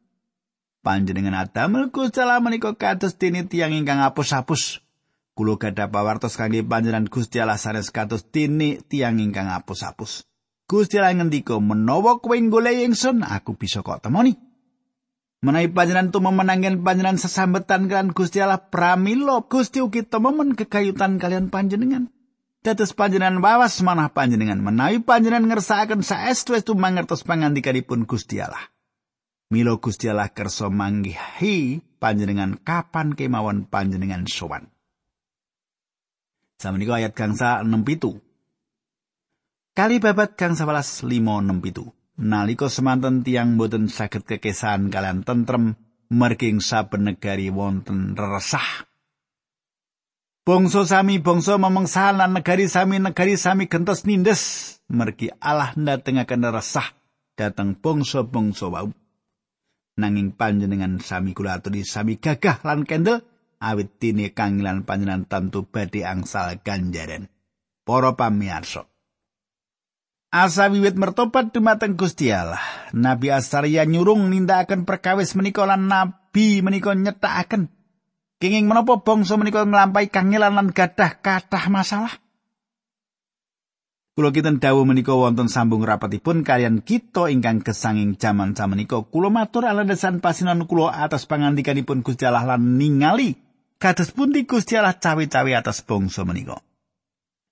Panjenengan 0.80 1.36
adamel 1.36 1.92
Gusti 1.92 2.24
Allah 2.24 2.40
menika 2.40 2.72
kados 2.72 3.20
dene 3.20 3.44
tiyang 3.44 3.76
ingkang 3.76 4.00
apus-apus. 4.00 4.80
Kulo 5.36 5.60
gadah 5.60 5.92
pawartos 5.92 6.40
kangge 6.40 6.64
panjenengan 6.64 7.04
Gusti 7.04 7.36
Allah 7.36 7.60
sanes 7.60 7.92
kados 7.92 8.24
dene 8.32 8.80
tiyang 8.80 9.20
ingkang 9.20 9.52
apus-apus. 9.52 10.24
Gusti 10.64 10.96
Allah 10.96 11.20
ngendika 11.20 11.60
menawa 11.60 12.16
kowe 12.24 12.32
golek 12.32 12.80
ingsun 12.80 13.20
aku 13.20 13.60
bisa 13.60 13.84
kok 13.84 14.00
temoni. 14.00 14.49
Menawi 15.40 15.72
panjenengan 15.72 16.12
tu 16.12 16.20
memenangkan 16.20 16.84
panjenengan 16.84 17.16
sesambetan 17.16 17.88
kan 17.88 18.12
Gusti 18.12 18.44
Allah 18.44 18.60
pramila 18.60 19.40
Gusti 19.48 19.80
ugi 19.80 20.04
tememen 20.04 20.52
kekayutan 20.52 21.16
kalian 21.16 21.48
panjenengan. 21.48 22.12
Dados 22.60 22.92
panjenengan 22.92 23.40
wawas 23.40 23.80
manah 23.80 24.12
panjenengan 24.12 24.60
menawi 24.60 25.00
panjenengan 25.00 25.48
ngersakaken 25.48 26.04
saestu-estu 26.04 26.76
mangertos 26.76 27.24
pangandikanipun 27.24 28.04
Gusti 28.04 28.36
Allah. 28.36 28.68
Milo 29.48 29.80
Gusti 29.80 30.12
Allah 30.12 30.28
kersa 30.28 30.68
manggihi 30.68 31.80
panjenengan 31.96 32.60
kapan 32.60 33.16
kemawon 33.16 33.64
panjenengan 33.64 34.28
sowan. 34.28 34.68
Samenika 36.60 37.00
ayat 37.00 37.16
gangsa 37.16 37.64
67. 37.64 38.20
Kali 39.72 39.96
babat 40.04 40.36
gangsa 40.36 40.68
11 40.68 41.08
5 41.08 41.64
67. 41.64 41.99
Nalika 42.20 42.68
semanten 42.68 43.24
tiang 43.24 43.56
boten 43.56 43.88
saged 43.88 44.28
kekesan 44.28 44.92
kalian 44.92 45.24
tentrem 45.24 45.80
merking 46.12 46.60
saben 46.60 47.08
negari 47.08 47.48
wonten 47.48 48.12
resah. 48.12 48.84
Bangsa 50.44 50.84
sami 50.84 51.20
bangsa 51.20 51.56
memengsahan 51.56 52.20
lan 52.20 52.36
negari 52.36 52.68
sami 52.68 53.00
negari 53.00 53.40
sami 53.40 53.68
gentos 53.72 54.04
nindes 54.04 54.76
mergi 54.92 55.32
Allah 55.40 55.72
ndatengaken 55.76 56.48
resah 56.52 56.92
dateng 57.38 57.78
bangsa-bangsa 57.78 58.68
wau. 58.68 58.92
Nanging 60.00 60.36
panjenengan 60.36 61.00
sami 61.00 61.32
kula 61.32 61.60
aturi 61.60 61.84
sami 61.84 62.20
gagah 62.20 62.60
lan 62.66 62.88
kendel 62.88 63.24
awit 63.60 64.00
dene 64.00 64.32
kangilan 64.32 64.82
panjenengan 64.88 65.28
tantu 65.28 65.68
badhe 65.68 66.02
angsal 66.02 66.56
ganjaran. 66.64 67.28
Para 67.84 68.16
pamirsa, 68.16 68.89
Asa 70.30 70.70
wiwit 70.70 70.94
mertobat 70.94 71.50
dumateng 71.50 71.98
Gusti 71.98 72.30
Allah. 72.30 72.62
Nabi 72.94 73.34
Asaria 73.34 73.82
nyurung 73.82 74.30
nindakaken 74.30 74.86
perkawis 74.86 75.34
menika 75.34 75.66
lan 75.66 75.90
nabi 75.90 76.62
menika 76.62 76.94
nyetakaken 76.94 77.66
kenging 78.38 78.70
menapa 78.70 79.02
bangsa 79.02 79.34
menika 79.34 79.66
nglampahi 79.66 80.06
kangelan 80.06 80.54
lan 80.54 80.70
gadah 80.70 81.18
kathah 81.18 81.66
masalah. 81.66 82.14
Kula 84.14 84.30
kinten 84.30 84.62
dawuh 84.62 84.86
menika 84.86 85.18
wonten 85.18 85.50
sambung 85.50 85.82
rapatipun 85.82 86.46
kalian 86.46 86.86
kita 86.86 87.26
ingkang 87.26 87.66
kesanging 87.66 88.14
jaman 88.14 88.54
samenika 88.54 89.02
kula 89.02 89.34
matur 89.34 89.66
alandasan 89.66 90.22
pasinan 90.22 90.70
kula 90.70 90.94
atas 90.94 91.26
pangandikanipun 91.26 92.06
Gusti 92.06 92.22
Allah 92.22 92.54
lan 92.54 92.78
ningali 92.78 93.34
kados 93.82 94.14
pundi 94.14 94.46
Gusti 94.46 94.78
Allah 94.78 94.94
cawe-cawe 94.94 95.50
atas 95.58 95.82
bangsa 95.82 96.22
menika. 96.22 96.62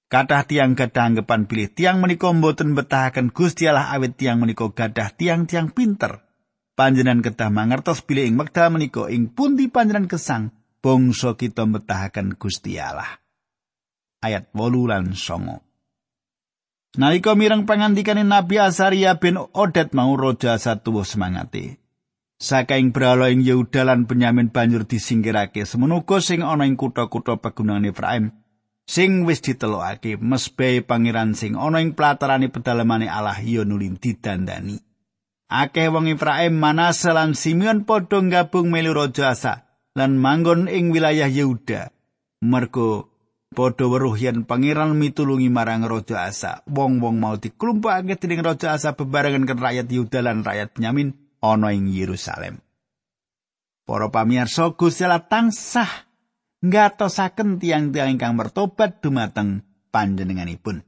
Kadah 0.09 0.49
tiang 0.49 0.73
gadah 0.73 1.05
anggapan 1.13 1.45
pilih 1.45 1.69
tiang 1.69 2.01
menika 2.01 2.33
mboten 2.33 2.73
betahaken 2.73 3.29
Gusti 3.29 3.69
Allah 3.69 3.93
awit 3.93 4.17
tiang 4.17 4.41
menika 4.41 4.65
gadah 4.73 5.13
tiang-tiang 5.13 5.69
pinter. 5.77 6.25
Panjenengan 6.73 7.21
kedah 7.21 7.53
mangertos 7.53 8.01
pilih 8.01 8.25
ing 8.25 8.41
wekdal 8.41 8.73
menika 8.73 9.13
ing 9.13 9.29
pundi 9.37 9.69
panjenengan 9.69 10.09
kesang 10.09 10.57
bangsa 10.81 11.37
kita 11.37 11.69
betahaken 11.69 12.41
Gusti 12.41 12.81
Allah. 12.81 13.21
Ayat 14.25 14.49
8 14.57 14.89
lan 14.89 15.13
9. 15.13 16.97
Nalika 16.97 17.37
mireng 17.37 17.69
pangandikane 17.69 18.25
Nabi 18.25 18.65
Asaria 18.65 19.13
bin 19.21 19.37
Odet 19.37 19.93
mau 19.93 20.17
raja 20.17 20.57
satuwuh 20.57 21.05
semangate. 21.05 21.85
Sakaing 22.41 22.97
berhala 22.97 23.29
ing 23.29 23.45
Yehuda 23.45 23.85
lan 23.85 24.09
Benyamin 24.09 24.49
banjur 24.49 24.89
disingkirake 24.89 25.69
semono 25.69 26.01
sing 26.25 26.41
ana 26.41 26.65
ing 26.65 26.81
kutha-kutha 26.81 27.37
pegunungan 27.45 27.93
Efraim 27.93 28.33
sing 28.89 29.29
wis 29.29 29.45
ditelokake 29.45 30.17
mesbe 30.17 30.81
pangeran 30.81 31.37
sing 31.37 31.53
ana 31.61 31.85
ing 31.85 31.93
platarane 31.93 32.49
pedalemane 32.49 33.05
Allah 33.05 33.37
ya 33.37 33.69
nulin 33.69 34.01
didandani. 34.01 34.81
Akeh 35.49 35.89
wong 35.93 36.09
Efraim 36.13 36.57
Manase 36.57 37.13
lan 37.13 37.37
Simeon 37.37 37.85
padha 37.85 38.21
gabung 38.25 38.73
melu 38.73 38.97
raja 38.97 39.33
Asa 39.33 39.69
lan 39.93 40.17
manggon 40.17 40.69
ing 40.69 40.93
wilayah 40.93 41.29
Yehuda. 41.29 41.93
Mergo 42.45 43.13
padha 43.53 43.89
weruh 43.89 44.17
yen 44.17 44.45
pangeran 44.45 44.97
mitulungi 44.97 45.49
marang 45.53 45.85
raja 45.85 46.29
Asa. 46.29 46.65
Wong-wong 46.69 47.17
mau 47.17 47.37
diklumpukake 47.37 48.17
dening 48.21 48.45
raja 48.45 48.77
Asa 48.77 48.93
bebarengan 48.97 49.49
kan 49.49 49.61
rakyat 49.61 49.89
Yehuda 49.89 50.21
lan 50.25 50.45
rakyat 50.45 50.77
Benyamin 50.77 51.17
ana 51.41 51.73
ing 51.73 51.89
Yerusalem. 51.93 52.61
Para 53.89 54.13
pamirsa 54.13 54.77
Gusti 54.77 55.09
Allah 55.09 55.25
tansah 55.25 56.08
ngatosaken 56.65 57.63
tiang-tiang 57.63 58.19
ingkang 58.19 58.35
mertobat 58.35 58.99
dumateng 58.99 59.63
panjenenganipun. 59.95 60.83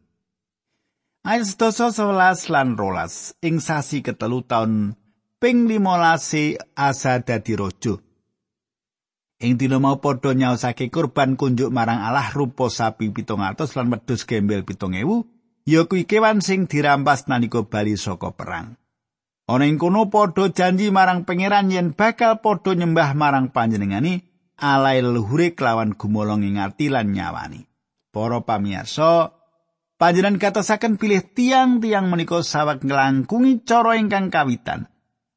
Ayat 1.21 1.53
sedasa 1.53 1.93
sewelas 1.93 2.49
lan 2.49 2.81
rolas 2.81 3.37
ing 3.45 3.61
sasi 3.61 4.01
ketelu 4.01 4.41
taun 4.41 4.97
ping 5.37 5.69
limolase 5.69 6.57
asa 6.73 7.21
dadi 7.21 7.53
rojo. 7.55 8.01
Ing 9.41 9.57
dina 9.57 9.81
mau 9.81 10.01
padha 10.01 10.37
nyaosake 10.37 10.93
kurban 10.93 11.37
kunjuk 11.37 11.73
marang 11.73 12.01
Allah 12.01 12.29
rupa 12.33 12.69
sapi 12.69 13.09
700 13.09 13.57
lan 13.57 13.89
wedhus 13.89 14.29
gembel 14.29 14.65
7000, 14.69 15.25
ya 15.65 15.89
kuwi 15.89 16.05
kewan 16.05 16.45
sing 16.45 16.69
dirampas 16.69 17.25
nalika 17.25 17.65
bali 17.65 17.97
saka 17.97 18.37
perang. 18.37 18.77
Ana 19.49 19.65
ing 19.65 19.81
kono 19.81 20.13
padha 20.13 20.53
janji 20.53 20.93
marang 20.93 21.25
pangeran 21.25 21.73
yen 21.73 21.97
bakal 21.97 22.41
padha 22.45 22.77
nyembah 22.77 23.17
marang 23.17 23.49
panjenengani 23.49 24.30
alai 24.61 25.01
leluhure 25.01 25.57
kelawan 25.57 25.97
gumolong 25.97 26.45
ing 26.45 26.61
ati 26.61 26.93
lan 26.93 27.17
nyawani. 27.17 27.65
Para 28.13 28.45
pamirsa, 28.45 29.33
panjenengan 29.97 30.37
katosaken 30.37 31.01
pilih 31.01 31.25
tiang-tiang 31.33 32.13
menika 32.13 32.45
sawak 32.45 32.85
nglangkungi 32.85 33.65
cara 33.65 33.97
ingkang 33.97 34.29
kawitan. 34.29 34.87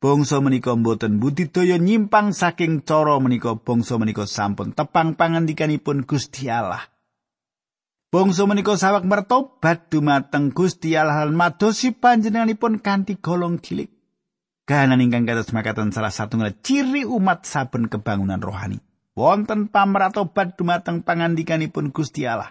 Bangsa 0.03 0.43
menika 0.43 0.75
boten 0.75 1.23
budidaya 1.23 1.79
nyimpang 1.79 2.35
saking 2.35 2.83
cara 2.83 3.15
menika 3.23 3.55
bangsa 3.55 3.95
menika 3.95 4.27
sampun 4.27 4.75
tepang 4.75 5.15
pangandikanipun 5.15 6.03
Gusti 6.03 6.51
Allah. 6.51 6.91
Bangsa 8.11 8.43
menika 8.43 8.75
sawak 8.75 9.07
mertobat 9.07 9.87
dumateng 9.87 10.51
Gusti 10.51 10.93
Allah 10.99 11.23
lan 11.23 11.39
madosi 11.39 11.95
panjenenganipun 11.95 12.83
kanthi 12.83 13.15
golong 13.15 13.63
cilik. 13.63 13.89
Kahanan 14.63 14.99
ingkang 15.03 15.23
kados 15.23 15.51
makaten 15.55 15.91
salah 15.91 16.11
satunggal 16.11 16.55
ciri 16.59 17.07
umat 17.07 17.47
saben 17.47 17.87
kebangunan 17.87 18.43
rohani. 18.43 18.83
Wonten 19.13 19.69
pamratobat 19.69 20.57
dumateng 20.57 21.05
pangandikanipun 21.05 21.93
Gusti 21.93 22.25
Allah. 22.25 22.49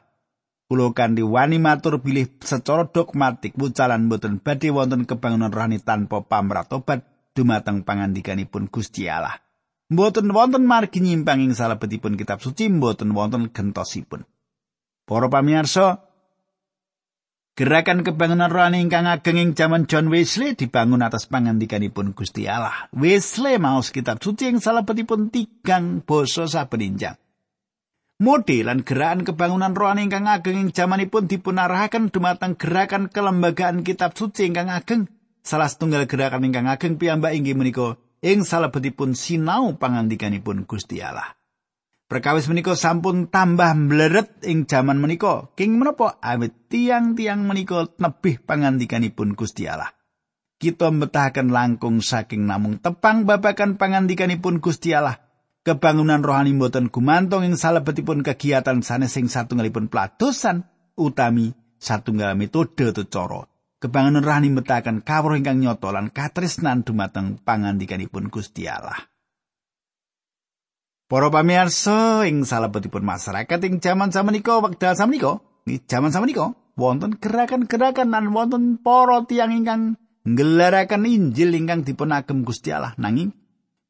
Kulo 0.71 0.95
kanthi 0.95 1.27
wani 1.27 1.59
matur 1.59 1.99
bilih 1.99 2.39
secara 2.39 2.87
dogmatik 2.87 3.59
wucalan 3.59 4.07
boten 4.07 4.39
badhe 4.39 4.71
wonten 4.71 5.03
kebangunan 5.03 5.51
rohani 5.51 5.83
tanpa 5.83 6.23
pamratobat 6.23 7.03
dumateng 7.35 7.83
pangandikanipun 7.83 8.71
Gusti 8.71 9.11
Allah. 9.11 9.43
Mboten 9.91 10.31
wonten 10.31 10.65
margi 10.65 11.03
nyimpang 11.03 11.43
ing 11.43 11.53
salebetipun 11.53 12.15
kitab 12.15 12.39
suci, 12.39 12.71
mboten 12.71 13.11
wonten 13.13 13.51
gentosipun. 13.51 14.25
Para 15.05 15.27
pamirsa, 15.29 16.12
gerakan 17.53 18.01
kebangunan 18.07 18.49
rohani 18.49 18.81
ingkang 18.81 19.05
ageng 19.05 19.37
ing 19.37 19.51
jaman 19.53 19.85
John 19.85 20.09
Wesley 20.09 20.57
dibangun 20.57 21.05
atas 21.05 21.29
pangandikanipun 21.29 22.17
Gusti 22.17 22.49
Allah. 22.49 22.89
Wesley 22.97 23.61
maos 23.61 23.93
kitab 23.93 24.21
suci 24.21 24.49
ing 24.49 24.59
salebetipun 24.59 25.29
tigang 25.29 26.01
basa 26.01 26.49
saben 26.49 26.81
injang. 26.81 27.17
Model 28.23 28.71
lan 28.71 28.87
gerakan 28.87 29.27
kebangunan 29.27 29.75
rohani 29.75 30.07
ingkang 30.07 30.31
ageng 30.31 30.57
ing 30.57 30.69
jamanipun 30.71 31.27
dipunarahaken 31.27 32.15
dumateng 32.15 32.55
gerakan 32.55 33.11
kelembagaan 33.11 33.83
kitab 33.83 34.15
suci 34.15 34.47
ingkang 34.47 34.71
ageng 34.71 35.11
Salah 35.43 35.67
setunggal 35.67 36.07
gerakan 36.07 36.47
ingkang 36.47 36.71
ageng 36.71 37.03
piyambak 37.03 37.35
inggih 37.35 37.59
menika 37.59 37.99
ing 38.23 38.47
salebetipun 38.47 39.19
sinau 39.19 39.75
pangandikanipun 39.75 40.71
Gusti 40.71 41.03
Allah. 41.03 41.35
Perkawis 42.13 42.45
menika 42.45 42.77
sampun 42.77 43.33
tambah 43.33 43.73
mleret 43.73 44.45
ing 44.45 44.69
jaman 44.69 45.01
menika. 45.01 45.49
King 45.57 45.81
menapa 45.81 46.21
awit 46.21 46.69
tiang-tiang 46.69 47.41
menika 47.41 47.89
nebih 47.97 48.37
pangandikanipun 48.45 49.33
Gusti 49.33 49.65
Allah. 49.65 49.97
Kita 50.61 50.93
mbetahaken 50.93 51.49
langkung 51.49 52.05
saking 52.05 52.45
namung 52.45 52.85
tepang 52.85 53.25
babakan 53.25 53.81
pangandikanipun 53.81 54.61
Gusti 54.61 54.93
Allah. 54.93 55.25
Kebangunan 55.65 56.21
rohani 56.21 56.53
mboten 56.53 56.93
gumantung 56.93 57.49
ing 57.49 57.57
salebetipun 57.57 58.21
kegiatan 58.21 58.85
sanes 58.85 59.17
sing 59.17 59.33
satunggalipun 59.33 59.89
peladosan 59.89 60.69
utami 61.01 61.57
satunggal 61.81 62.37
metode 62.37 62.93
atau 62.93 63.49
kebangunan 63.81 64.21
rahani 64.21 64.53
metakan 64.53 65.01
kawruh 65.01 65.41
ingkang 65.41 65.65
nyoto 65.65 65.89
lan 65.89 66.13
katresnan 66.13 66.85
dumateng 66.85 67.41
pangandikanipun 67.41 68.29
Gusti 68.29 68.69
Allah. 68.69 69.12
Para 71.13 71.29
pamirsa 71.29 72.25
ing 72.25 72.49
salebetipun 72.49 73.05
masyarakat 73.05 73.61
ing 73.69 73.85
jaman 73.85 74.09
samenika 74.09 74.65
wekdal 74.65 74.97
samenika, 74.97 75.45
ing 75.69 75.85
jaman 75.85 76.09
samenika 76.09 76.57
wonten 76.73 77.21
gerakan-gerakan 77.21 78.09
lan 78.09 78.33
wonten 78.33 78.81
para 78.81 79.21
tiyang 79.29 79.53
ingkang 79.53 80.01
nggelaraken 80.25 81.05
Injil 81.05 81.53
ingkang 81.53 81.85
dipun 81.85 82.17
agem 82.17 82.49
Gusti 82.49 82.73
Allah 82.73 82.97
nanging 82.97 83.37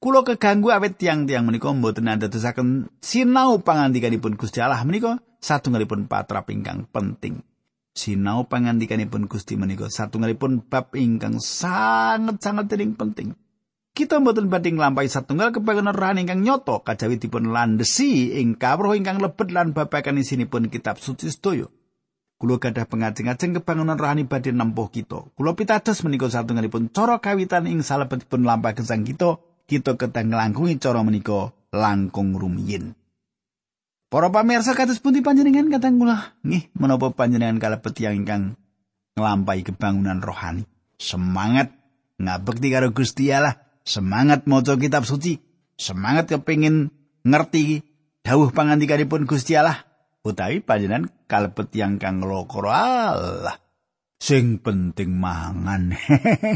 kula 0.02 0.26
keganggu 0.26 0.74
awet 0.74 0.98
tiang-tiang 0.98 1.46
menika 1.46 1.70
mboten 1.70 2.10
andadosaken 2.10 2.90
sinau 2.98 3.62
pangandikanipun 3.62 4.34
Gusti 4.34 4.58
Allah 4.58 4.82
menika 4.82 5.22
satunggalipun 5.38 6.10
patrap 6.10 6.50
ingkang 6.50 6.90
penting. 6.90 7.46
sinau 7.94 8.50
pangandikanipun 8.50 9.30
Gusti 9.30 9.54
menika 9.54 9.86
satunggalipun 9.86 10.66
bab 10.66 10.90
ingkang 10.98 11.38
sangat-sangat 11.38 12.66
dening 12.66 12.98
penting. 12.98 13.38
Kita 13.92 14.24
mboten 14.24 14.48
badhe 14.48 14.72
nglampahi 14.72 15.04
satunggal 15.04 15.52
kebangenan 15.52 15.92
rohani 15.92 16.24
ingkang 16.24 16.40
nyoto 16.40 16.80
kajawi 16.80 17.20
dipun 17.20 17.52
landesi 17.52 18.32
ing 18.40 18.56
kawruh 18.56 18.96
ingkang 18.96 19.20
lebet 19.20 19.52
lan 19.52 19.76
babagan 19.76 20.16
isinipun 20.16 20.72
kitab 20.72 20.96
suci 20.96 21.28
sedaya. 21.28 21.68
Kulo 22.40 22.56
gadah 22.56 22.88
pengajeng-ajeng 22.88 23.60
kebangunan 23.60 24.00
rohani 24.00 24.24
badhe 24.24 24.48
nempuh 24.48 24.88
kita. 24.88 25.28
Kulo 25.36 25.52
pitados 25.52 26.00
menika 26.08 26.32
satunggalipun 26.32 26.88
cara 26.88 27.20
kawitan 27.20 27.68
ing 27.68 27.84
salebetipun 27.84 28.48
lampah 28.48 28.72
gesang 28.72 29.04
kita, 29.04 29.36
kita 29.68 30.00
ketang 30.00 30.32
nglangkungi 30.32 30.80
cara 30.80 31.04
menika 31.04 31.52
langkung 31.68 32.32
rumiyin. 32.32 32.96
Para 34.08 34.32
pamirsa 34.32 34.72
kados 34.72 35.04
pundi 35.04 35.20
panjenengan 35.20 35.68
kadang 35.68 36.00
kula 36.00 36.36
nggih 36.40 36.72
menapa 36.80 37.12
panjenengan 37.12 37.60
kalebet 37.60 37.92
tiyang 37.92 38.24
ingkang 38.24 38.56
nglampahi 39.20 39.68
kebangunan 39.68 40.24
rohani. 40.24 40.64
Semangat 40.96 41.76
ngabekti 42.16 42.68
karo 42.72 42.92
Gusti 42.92 43.28
Allah, 43.32 43.56
semangat 43.82 44.46
maca 44.46 44.78
kitab 44.78 45.06
suci, 45.06 45.38
semangat 45.78 46.30
kepengin 46.30 46.90
ngerti 47.22 47.82
dawuh 48.22 48.50
pangandikanipun 48.54 49.26
Gusti 49.26 49.58
Allah 49.58 49.86
utawi 50.22 50.62
panjenengan 50.62 51.10
kalebet 51.26 51.74
tiyang 51.74 51.98
kang 51.98 52.22
nglokoro 52.22 52.70
Allah. 52.70 53.58
Sing 54.22 54.62
penting 54.62 55.18
mangan. 55.18 55.98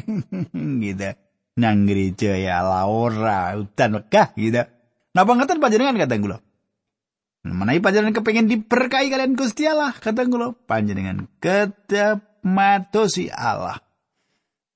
gitu. 0.86 1.10
Nang 1.56 1.88
gereja 1.88 2.36
ya 2.38 2.62
ora 2.86 3.58
udan 3.58 3.98
wegah 3.98 4.30
gitu. 4.38 4.62
Napa 5.16 5.32
ngeten 5.34 5.58
panjenengan 5.58 5.98
kadang 5.98 6.20
kula? 6.22 6.38
Menawi 7.46 7.78
panjenengan 7.78 8.14
kepengin 8.22 8.50
diberkahi 8.50 9.06
kalian 9.06 9.38
Gusti 9.38 9.70
Allah, 9.70 9.94
kata 9.94 10.26
kula, 10.26 10.54
panjenengan 10.66 11.30
kedap 11.38 12.42
madosi 12.42 13.30
Allah. 13.30 13.85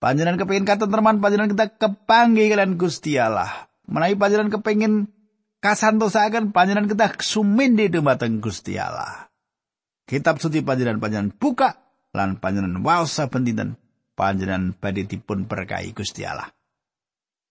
Panjenengan 0.01 0.41
kepengin 0.41 0.65
kata 0.65 0.89
teman 0.89 1.21
panjenengan 1.21 1.53
kita 1.53 1.67
kepanggih 1.77 2.49
kalian 2.49 2.81
Gusti 2.81 3.21
Allah. 3.21 3.69
Menawi 3.85 4.17
panjenengan 4.17 4.57
kepengin 4.57 5.13
kasantosaken 5.61 6.57
panjenengan 6.57 6.89
kita 6.89 7.21
sumindi 7.21 7.93
dumateng 7.93 8.41
Gusti 8.41 8.81
Allah. 8.81 9.29
Kitab 10.09 10.41
suci 10.41 10.65
panjenengan 10.65 11.05
panjenengan 11.05 11.37
buka 11.37 11.85
lan 12.17 12.41
panjenengan 12.41 12.81
waos 12.81 13.13
saben 13.13 13.45
dinten 13.45 13.77
panjenengan 14.17 14.73
badhe 14.73 15.05
dipun 15.05 15.45
berkahi 15.45 15.93
Gusti 15.93 16.25
Allah. 16.25 16.49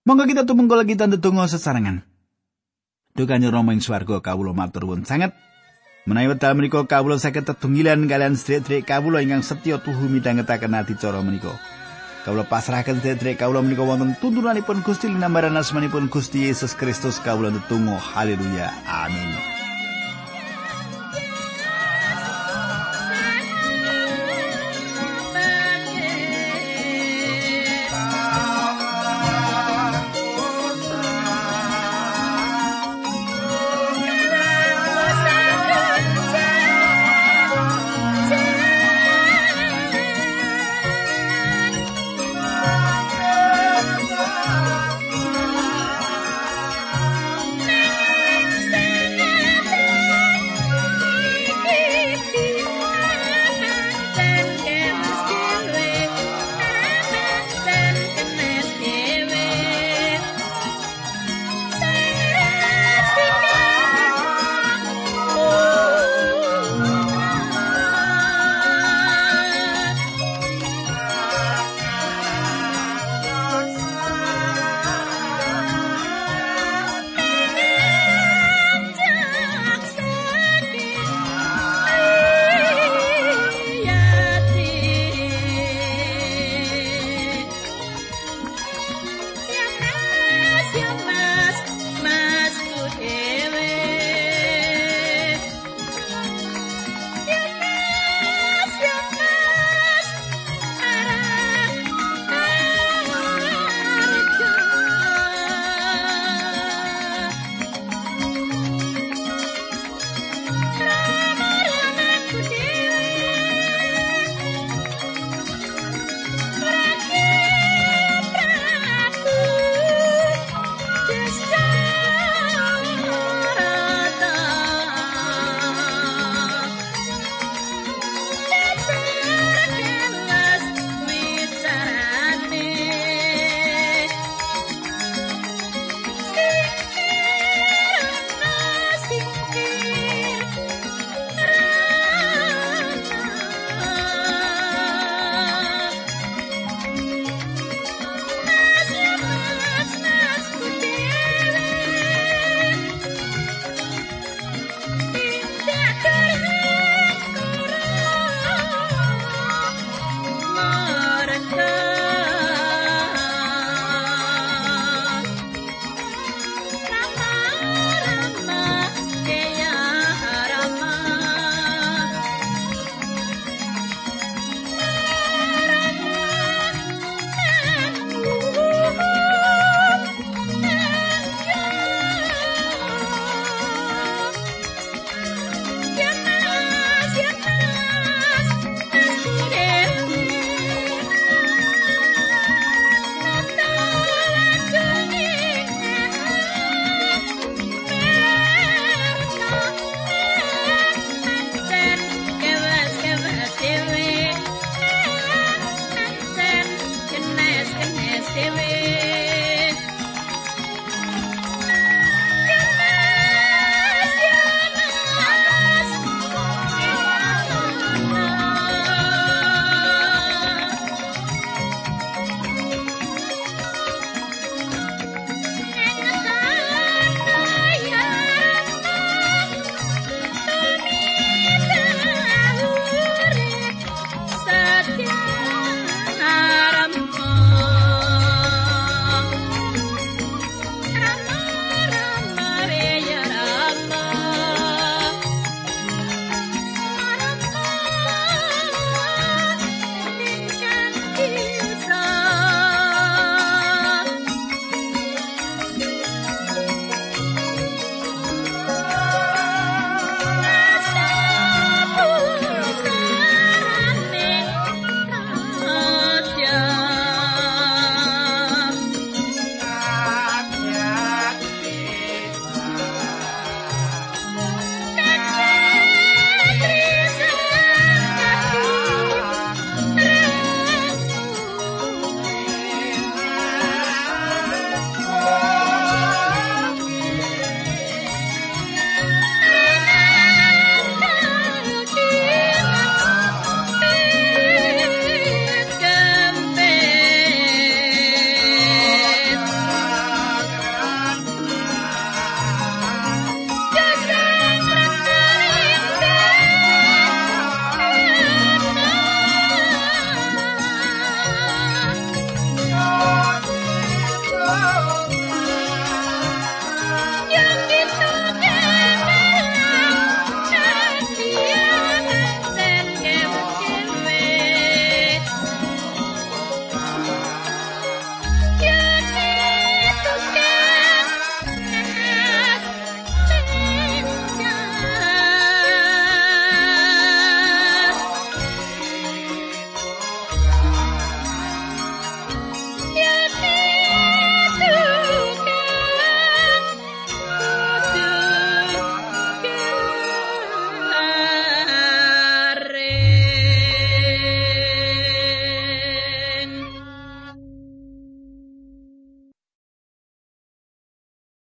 Monggo 0.09 0.25
kita 0.25 0.49
tumungkul 0.49 0.81
kita 0.89 1.05
ndedonga 1.05 1.45
sesarengan. 1.45 2.01
Dukane 3.13 3.45
Rama 3.45 3.77
ing 3.77 3.85
swarga 3.85 4.25
kawula 4.25 4.57
matur 4.57 4.89
nuwun 4.89 5.05
sanget. 5.05 5.37
Menawi 6.09 6.33
wekdal 6.33 6.57
menika 6.57 6.81
kawula 6.89 7.21
saged 7.21 7.45
tetunggilan 7.45 8.09
kalian 8.09 8.33
sedherek 8.33 8.89
kawula 8.89 9.21
ingkang 9.21 9.45
setya 9.45 9.77
tuhu 9.77 10.09
midhangetaken 10.09 10.73
adicara 10.73 11.21
menika. 11.21 11.53
Kawula 12.29 12.45
pasrahaken 12.45 13.01
sedherek 13.01 13.41
kawula 13.41 13.65
menika 13.65 13.81
wonten 13.81 14.13
tuntunanipun 14.21 14.85
Gusti 14.85 15.09
linambaran 15.09 15.57
asmanipun 15.57 16.13
Gusti 16.13 16.45
Yesus 16.45 16.77
Kristus 16.77 17.17
kawula 17.17 17.49
tetunggal 17.49 17.97
haleluya. 17.97 18.69
Amin 18.85 19.58